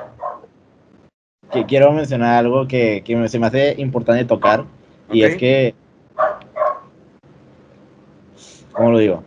Que 1.51 1.65
quiero 1.65 1.91
mencionar 1.91 2.35
algo 2.35 2.67
que, 2.67 3.03
que 3.05 3.27
se 3.29 3.39
me 3.39 3.47
hace 3.47 3.75
importante 3.77 4.25
tocar 4.25 4.65
y 5.11 5.23
es 5.23 5.37
que, 5.37 5.73
¿cómo 8.71 8.91
lo 8.91 8.99
digo? 8.99 9.23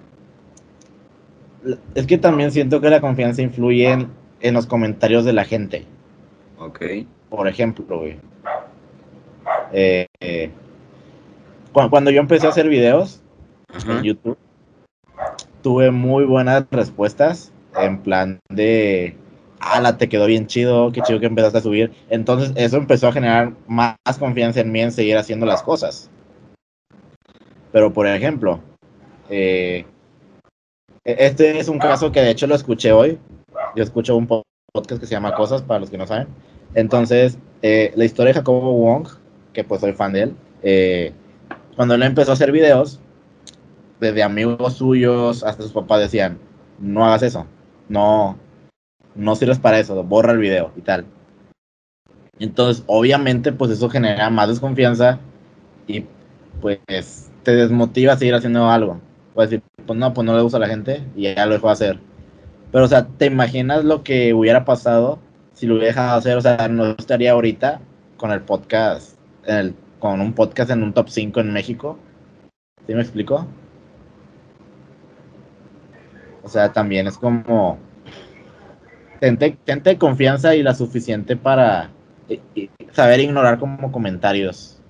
Es 1.95 2.07
que 2.07 2.19
también 2.19 2.53
siento 2.53 2.81
que 2.81 2.91
la 2.91 3.01
confianza 3.01 3.43
influye 3.43 3.91
en, 3.91 4.09
en 4.41 4.55
los 4.55 4.67
comentarios 4.67 5.25
de 5.25 5.33
la 5.33 5.45
gente. 5.45 5.85
Ok. 6.59 6.83
Por 7.29 7.49
ejemplo, 7.49 7.99
güey. 7.99 8.19
Eh, 9.73 10.51
cuando, 11.73 12.11
yo 12.11 12.21
empecé 12.21 12.47
a 12.47 12.51
hacer 12.51 12.69
videos 12.69 13.23
en 13.87 14.03
YouTube, 14.03 14.37
tuve 15.63 15.91
muy 15.91 16.25
buenas 16.25 16.65
respuestas 16.71 17.53
en 17.81 18.03
plan 18.03 18.41
de, 18.49 19.17
ala, 19.61 19.97
te 19.97 20.09
quedó 20.09 20.27
bien 20.27 20.47
chido, 20.47 20.93
qué 20.93 21.03
chido 21.03 21.21
que 21.21 21.27
empezaste 21.27 21.59
a 21.59 21.63
subir. 21.63 21.93
Entonces 22.09 22.53
eso 22.57 22.77
empezó 22.77 23.09
a 23.09 23.13
generar 23.13 23.53
más 23.67 23.97
confianza 24.19 24.61
en 24.61 24.73
mí 24.73 24.81
en 24.81 24.93
seguir 24.93 25.17
haciendo 25.17 25.47
las 25.47 25.63
cosas. 25.63 26.11
Pero 27.73 27.93
por 27.93 28.07
ejemplo, 28.07 28.61
eh, 29.29 29.85
e-, 31.05 31.17
este 31.19 31.59
es 31.59 31.69
un 31.69 31.79
caso 31.79 32.11
que 32.11 32.21
de 32.21 32.31
hecho 32.31 32.47
lo 32.47 32.55
escuché 32.55 32.93
hoy 32.93 33.19
yo 33.75 33.83
escucho 33.83 34.17
un 34.17 34.27
podcast 34.27 35.01
que 35.01 35.07
se 35.07 35.13
llama 35.13 35.35
Cosas, 35.35 35.63
para 35.63 35.81
los 35.81 35.91
que 35.91 35.99
no 35.99 36.07
saben. 36.07 36.29
Entonces, 36.75 37.39
eh, 37.63 37.93
la 37.97 38.05
historia 38.05 38.33
de 38.33 38.39
Jacobo 38.39 38.73
Wong, 38.73 39.09
que 39.53 39.65
pues 39.65 39.81
soy 39.81 39.93
fan 39.93 40.13
de 40.13 40.23
él, 40.23 40.37
eh, 40.63 41.13
cuando 41.77 41.95
él 41.95 42.03
empezó 42.03 42.31
a 42.31 42.35
hacer 42.35 42.53
videos, 42.53 43.01
desde 44.01 44.23
amigos 44.23 44.75
suyos 44.75 45.45
hasta 45.45 45.63
sus 45.63 45.73
papás 45.73 46.01
decían, 46.01 46.39
no 46.79 47.05
hagas 47.05 47.23
eso, 47.23 47.47
no, 47.89 48.39
no 49.15 49.37
sirves 49.37 49.59
para 49.59 49.79
eso, 49.79 50.03
borra 50.03 50.33
el 50.33 50.39
video 50.39 50.73
y 50.77 50.81
tal. 50.81 51.05
Entonces, 52.39 52.83
obviamente, 52.87 53.53
pues 53.53 53.71
eso 53.71 53.91
genera 53.91 54.31
más 54.31 54.49
desconfianza 54.49 55.19
y 55.87 56.07
pues 56.61 57.31
te 57.43 57.55
desmotiva 57.55 58.15
a 58.15 58.17
seguir 58.17 58.35
haciendo 58.35 58.69
algo. 58.69 58.99
Puedes 59.35 59.51
decir, 59.51 59.65
pues 59.87 59.99
no, 59.99 60.13
pues 60.15 60.25
no 60.25 60.35
le 60.35 60.43
gusta 60.43 60.57
a 60.57 60.61
la 60.61 60.69
gente 60.69 61.05
y 61.15 61.35
ya 61.35 61.47
lo 61.47 61.53
dejó 61.53 61.67
de 61.67 61.73
hacer. 61.75 62.01
Pero, 62.73 62.85
o 62.85 62.89
sea, 62.89 63.07
¿te 63.07 63.27
imaginas 63.27 63.85
lo 63.85 64.03
que 64.03 64.33
hubiera 64.33 64.65
pasado 64.65 65.19
si 65.53 65.67
lo 65.67 65.75
hubiera 65.75 65.89
dejado 65.89 66.19
hacer? 66.19 66.37
O 66.39 66.41
sea, 66.41 66.69
no 66.69 66.87
estaría 66.93 67.33
ahorita 67.33 67.81
con 68.17 68.31
el 68.31 68.41
podcast, 68.41 69.19
el, 69.45 69.75
con 69.99 70.21
un 70.21 70.33
podcast 70.33 70.71
en 70.71 70.83
un 70.83 70.95
top 70.95 71.09
5 71.11 71.41
en 71.41 71.53
México. 71.53 71.99
¿Sí 72.87 72.95
me 72.95 73.03
explico? 73.03 73.47
O 76.43 76.49
sea, 76.49 76.73
también 76.73 77.07
es 77.07 77.19
como. 77.19 77.79
Tente, 79.21 79.57
tente 79.65 79.99
confianza 79.99 80.55
y 80.55 80.63
la 80.63 80.75
suficiente 80.75 81.37
para 81.37 81.91
saber 82.93 83.21
ignorar 83.21 83.59
como 83.59 83.93
comentarios. 83.93 84.81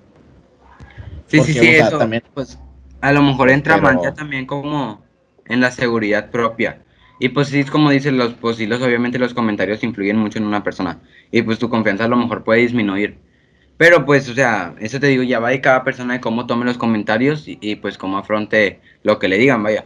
Sí, 1.27 1.41
sí, 1.41 1.53
sí, 1.53 1.67
eso. 1.67 1.97
También, 1.97 2.23
pues, 2.33 2.57
a 3.01 3.11
lo 3.11 3.21
mejor 3.21 3.49
entra 3.49 3.81
pero... 3.81 4.13
también 4.13 4.45
como 4.45 5.01
en 5.45 5.59
la 5.59 5.71
seguridad 5.71 6.29
propia. 6.29 6.81
Y 7.19 7.29
pues 7.29 7.49
sí, 7.49 7.63
como 7.65 7.91
dicen 7.91 8.17
los 8.17 8.33
pues 8.33 8.57
obviamente 8.59 9.19
los 9.19 9.33
comentarios 9.33 9.83
influyen 9.83 10.17
mucho 10.17 10.39
en 10.39 10.45
una 10.45 10.63
persona. 10.63 10.99
Y 11.29 11.41
pues 11.43 11.59
tu 11.59 11.69
confianza 11.69 12.05
a 12.05 12.07
lo 12.07 12.15
mejor 12.15 12.43
puede 12.43 12.61
disminuir. 12.61 13.17
Pero 13.77 14.05
pues, 14.05 14.29
o 14.29 14.33
sea, 14.33 14.75
eso 14.79 14.99
te 14.99 15.07
digo, 15.07 15.23
ya 15.23 15.39
va 15.39 15.49
de 15.49 15.61
cada 15.61 15.83
persona 15.83 16.13
de 16.13 16.21
cómo 16.21 16.45
tome 16.45 16.65
los 16.65 16.77
comentarios 16.77 17.45
y, 17.47 17.75
pues 17.77 17.97
cómo 17.97 18.17
afronte 18.17 18.79
lo 19.03 19.17
que 19.17 19.27
le 19.27 19.37
digan, 19.37 19.63
vaya. 19.63 19.85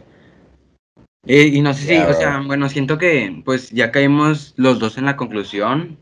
Y, 1.26 1.60
no 1.60 1.74
sé 1.74 1.80
si, 1.86 1.96
o 1.96 2.14
sea, 2.14 2.40
bueno, 2.46 2.68
siento 2.68 2.98
que 2.98 3.42
pues 3.44 3.70
ya 3.70 3.90
caímos 3.90 4.54
los 4.56 4.78
dos 4.78 4.96
en 4.96 5.06
la 5.06 5.16
conclusión, 5.16 5.98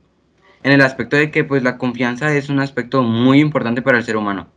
en 0.62 0.72
el 0.72 0.82
aspecto 0.82 1.16
de 1.16 1.30
que 1.30 1.44
pues 1.44 1.62
la 1.62 1.78
confianza 1.78 2.34
es 2.34 2.50
un 2.50 2.60
aspecto 2.60 3.02
muy 3.02 3.40
importante 3.40 3.80
para 3.80 3.98
el 3.98 4.04
ser 4.04 4.16
humano. 4.16 4.48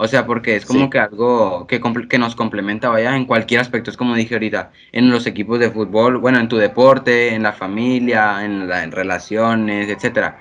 O 0.00 0.06
sea, 0.06 0.26
porque 0.26 0.54
es 0.54 0.64
como 0.64 0.88
que 0.90 1.00
algo 1.00 1.66
que, 1.66 1.80
que 2.08 2.18
nos 2.18 2.36
complementa, 2.36 2.88
vaya, 2.88 3.16
en 3.16 3.24
cualquier 3.24 3.60
aspecto. 3.60 3.90
Es 3.90 3.96
como 3.96 4.14
dije 4.14 4.36
ahorita, 4.36 4.70
en 4.92 5.10
los 5.10 5.26
equipos 5.26 5.58
de 5.58 5.72
fútbol, 5.72 6.18
bueno, 6.18 6.38
en 6.38 6.48
tu 6.48 6.56
deporte, 6.56 7.34
en 7.34 7.42
la 7.42 7.52
familia, 7.52 8.44
en, 8.44 8.68
las 8.68 8.88
relaciones, 8.92 9.88
etcétera. 9.88 10.38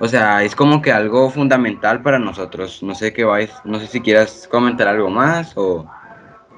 O 0.00 0.08
sea, 0.08 0.42
es 0.42 0.56
como 0.56 0.82
que 0.82 0.90
algo 0.90 1.30
fundamental 1.30 2.02
para 2.02 2.18
nosotros. 2.18 2.82
No 2.82 2.96
sé 2.96 3.12
qué 3.12 3.22
vais, 3.22 3.52
no 3.64 3.78
sé 3.78 3.86
si 3.86 4.00
quieras 4.00 4.48
comentar 4.50 4.88
algo 4.88 5.10
más 5.10 5.52
o... 5.56 5.88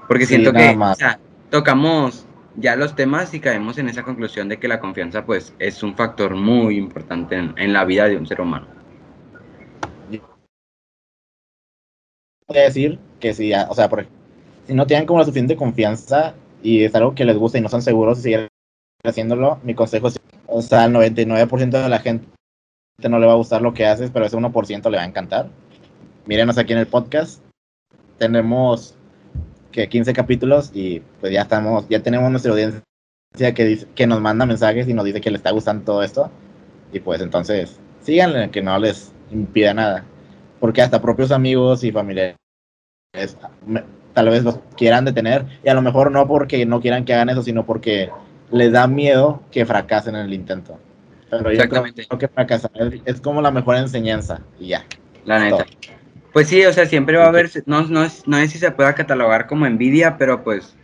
Porque 0.09 0.25
siento 0.25 0.51
que 0.53 0.75
o 0.79 0.95
sea, 0.95 1.19
tocamos 1.51 2.27
ya 2.57 2.77
los 2.77 2.95
temas 2.95 3.35
y 3.35 3.41
caemos 3.41 3.79
en 3.79 3.89
esa 3.89 4.03
conclusión 4.03 4.49
de 4.49 4.59
que 4.59 4.69
la 4.69 4.81
confianza 4.81 5.25
pues 5.25 5.55
es 5.59 5.83
un 5.83 5.97
factor 5.97 6.35
muy 6.35 6.77
importante 6.77 7.37
en 7.37 7.73
la 7.73 7.85
vida 7.85 8.07
de 8.07 8.17
un 8.17 8.27
ser 8.27 8.41
humano. 8.41 8.67
decir 12.53 12.99
que 13.21 13.35
si, 13.35 13.53
o 13.53 13.75
sea, 13.75 13.89
por, 13.89 14.07
si 14.67 14.75
no 14.75 14.87
tienen 14.87 15.07
como 15.07 15.19
la 15.19 15.25
suficiente 15.25 15.57
confianza 15.57 16.35
y 16.63 16.85
es 16.85 16.95
algo 16.95 17.15
que 17.15 17.25
les 17.25 17.37
gusta 17.37 17.59
y 17.59 17.61
no 17.61 17.67
están 17.67 17.83
seguros 17.83 18.19
de 18.19 18.23
seguir 18.23 18.49
haciéndolo, 19.05 19.59
mi 19.63 19.75
consejo 19.75 20.09
es, 20.09 20.21
o 20.47 20.63
sea, 20.63 20.85
el 20.85 20.93
99% 20.93 21.83
de 21.83 21.89
la 21.89 21.99
gente 22.01 22.27
no 23.09 23.19
le 23.19 23.27
va 23.27 23.33
a 23.33 23.37
gustar 23.37 23.63
lo 23.63 23.75
que 23.75 23.87
haces, 23.87 24.11
pero 24.11 24.25
ese 24.25 24.37
1% 24.37 24.91
le 24.91 24.97
va 24.97 25.03
a 25.03 25.07
encantar. 25.07 25.49
Mírenos 26.27 26.57
aquí 26.57 26.73
en 26.73 26.79
el 26.79 26.87
podcast. 26.87 27.43
Tenemos 28.19 28.95
que 29.75 29.89
15 29.89 30.13
capítulos 30.13 30.71
y 30.73 31.01
pues 31.21 31.33
ya 31.33 31.43
estamos, 31.43 31.89
ya 31.89 32.01
tenemos 32.01 32.31
nuestra 32.31 32.53
audiencia 32.53 32.83
que, 33.55 33.65
dice, 33.65 33.89
que 33.97 34.07
nos 34.07 34.21
manda 34.21 34.47
mensajes 34.47 34.89
y 34.89 34.95
nos 34.95 35.05
dice 35.05 35.21
que 35.21 35.31
le 35.31 35.37
está 35.37 35.51
gustando 35.51 35.85
todo 35.85 36.03
esto. 36.05 36.31
Y 36.93 37.01
pues 37.01 37.21
entonces, 37.21 37.81
síganle, 38.01 38.51
que 38.51 38.63
no 38.63 38.79
les 38.79 39.13
impida 39.33 39.75
nada 39.75 40.05
porque 40.65 40.81
hasta 40.81 41.03
propios 41.03 41.31
amigos 41.31 41.85
y 41.85 41.93
familiares 41.93 42.37
tal 44.15 44.31
vez 44.31 44.43
los 44.45 44.61
quieran 44.79 45.05
detener 45.05 45.45
y 45.63 45.69
a 45.69 45.75
lo 45.75 45.83
mejor 45.83 46.11
no 46.11 46.27
porque 46.27 46.65
no 46.65 46.81
quieran 46.81 47.05
que 47.05 47.13
hagan 47.13 47.29
eso, 47.29 47.43
sino 47.43 47.67
porque 47.67 48.09
les 48.51 48.73
da 48.73 48.87
miedo 48.87 49.43
que 49.51 49.67
fracasen 49.67 50.17
en 50.17 50.27
el 50.27 50.33
intento. 50.33 50.79
Pero 51.29 51.53
yo 51.53 51.69
creo, 51.69 52.19
que 52.19 52.29
fracasar 52.29 52.71
es, 53.05 53.21
como 53.21 53.43
la 53.43 53.51
mejor 53.51 53.77
enseñanza 53.77 54.41
y 54.59 54.69
ya. 54.69 54.87
La 55.27 55.39
neta. 55.39 55.67
Pues 56.35 56.49
sí, 56.49 56.65
o 56.67 56.73
sea, 56.73 56.85
siempre 56.85 57.17
va 57.17 57.25
a 57.27 57.29
haber, 57.29 57.49
no, 57.65 57.83
no, 57.83 58.03
no 58.27 58.37
sé 58.39 58.49
si 58.49 58.59
se 58.59 58.71
pueda 58.73 58.95
catalogar 58.95 59.47
como 59.47 59.67
envidia, 59.67 60.19
pero 60.19 60.43
pues 60.43 60.77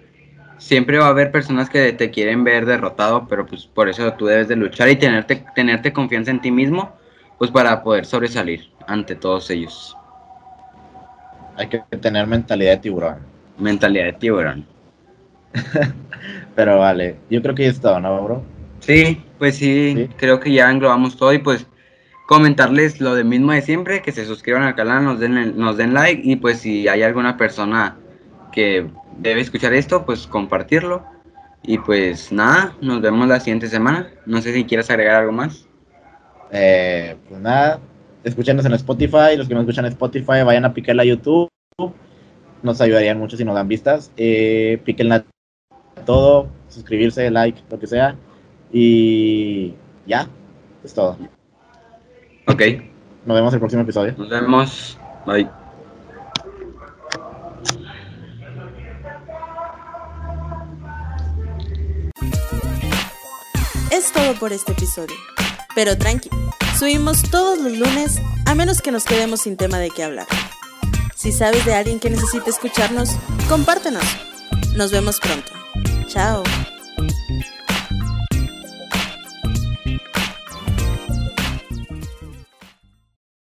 siempre 0.59 0.97
va 0.99 1.07
a 1.07 1.11
haber 1.11 1.33
personas 1.33 1.69
que 1.69 1.93
te 1.93 2.11
quieren 2.11 2.45
ver 2.45 2.67
derrotado, 2.67 3.27
pero 3.29 3.45
pues 3.45 3.67
por 3.67 3.89
eso 3.89 4.13
tú 4.15 4.27
debes 4.27 4.47
de 4.47 4.55
luchar 4.57 4.89
y 4.89 4.97
tenerte, 4.97 5.45
tenerte 5.55 5.93
confianza 5.93 6.31
en 6.31 6.41
ti 6.41 6.53
mismo, 6.53 6.97
pues 7.37 7.51
para 7.51 7.83
poder 7.83 8.07
sobresalir 8.07 8.71
ante 8.87 9.17
todos 9.17 9.51
ellos. 9.51 9.97
Hay 11.57 11.67
que 11.67 11.79
tener 12.01 12.27
mentalidad 12.29 12.73
de 12.73 12.79
tiburón. 12.79 13.19
Mentalidad 13.59 14.05
de 14.05 14.13
tiburón. 14.13 14.65
Pero 16.55 16.79
vale, 16.79 17.17
yo 17.29 17.43
creo 17.43 17.55
que 17.57 17.65
ya 17.65 17.71
es 17.71 17.81
todo, 17.81 17.99
¿no, 17.99 18.23
bro? 18.23 18.43
Sí, 18.79 19.21
pues 19.39 19.57
sí, 19.57 19.95
Sí. 19.97 20.09
creo 20.17 20.39
que 20.39 20.53
ya 20.53 20.71
englobamos 20.71 21.17
todo 21.17 21.33
y 21.33 21.39
pues 21.39 21.67
comentarles 22.31 23.01
lo 23.01 23.17
de 23.17 23.25
mismo 23.25 23.51
de 23.51 23.61
siempre, 23.61 24.03
que 24.03 24.13
se 24.13 24.25
suscriban 24.25 24.63
al 24.63 24.77
canal, 24.77 25.03
nos 25.03 25.19
den, 25.19 25.59
nos 25.59 25.77
den 25.77 25.95
like 25.95 26.23
y 26.23 26.37
pues 26.37 26.61
si 26.61 26.87
hay 26.87 27.03
alguna 27.03 27.37
persona 27.37 27.97
que 28.53 28.89
debe 29.19 29.41
escuchar 29.41 29.73
esto, 29.73 30.07
pues 30.07 30.29
compartirlo. 30.29 31.05
Y 31.65 31.79
pues 31.79 32.31
nada, 32.31 32.77
nos 32.81 33.01
vemos 33.01 33.27
la 33.27 33.41
siguiente 33.41 33.67
semana. 33.67 34.13
No 34.27 34.41
sé 34.41 34.53
si 34.55 34.65
quieres 34.65 34.89
agregar 34.91 35.17
algo 35.17 35.33
más. 35.33 35.67
Eh, 36.53 37.17
pues 37.29 37.41
nada, 37.41 37.81
escúchenos 38.23 38.65
en 38.65 38.75
Spotify. 38.75 39.37
Los 39.37 39.49
que 39.49 39.55
no 39.55 39.63
escuchan 39.63 39.87
Spotify, 39.87 40.45
vayan 40.45 40.65
a 40.65 40.73
picarla 40.73 41.03
a 41.03 41.07
YouTube. 41.07 41.51
Nos 42.63 42.81
ayudarían 42.81 43.19
mucho 43.19 43.37
si 43.37 43.45
nos 43.45 43.57
dan 43.57 43.67
vistas. 43.67 44.13
Eh, 44.17 44.81
píquenla 44.85 45.25
a 45.97 46.05
todo, 46.05 46.47
suscribirse, 46.69 47.29
like, 47.29 47.61
lo 47.69 47.81
que 47.81 47.89
sea. 47.89 48.15
Y 48.73 49.75
ya, 50.07 50.29
es 50.85 50.95
todo. 50.95 51.19
Ok, 52.51 52.63
Nos 53.27 53.37
vemos 53.37 53.53
en 53.53 53.55
el 53.55 53.61
próximo 53.61 53.83
episodio. 53.83 54.15
nos 54.19 54.29
vemos. 54.29 54.99
Bye. 55.27 55.49
Es 63.91 64.13
todo 64.13 64.35
por 64.35 64.53
este 64.53 64.73
episodio. 64.73 65.17
Pero 65.75 65.97
tranqui, 65.97 66.31
subimos 66.79 67.23
todos 67.31 67.59
los 67.59 67.77
lunes 67.79 68.21
a 68.47 68.55
menos 68.55 68.81
que 68.83 68.91
nos 68.93 69.05
quedemos 69.05 69.43
sin 69.43 69.57
tema 69.57 69.79
de 69.79 69.91
qué 69.91 70.05
hablar. 70.05 70.27
Si 71.15 71.33
sabes 71.33 71.65
de 71.65 71.75
alguien 71.75 72.01
que 72.01 72.11
necesite 72.11 72.51
escucharnos, 72.51 73.11
compártenos. 73.49 74.05
Nos 74.77 74.91
vemos 74.91 75.21
pronto. 75.21 75.53
Chao. 76.09 76.43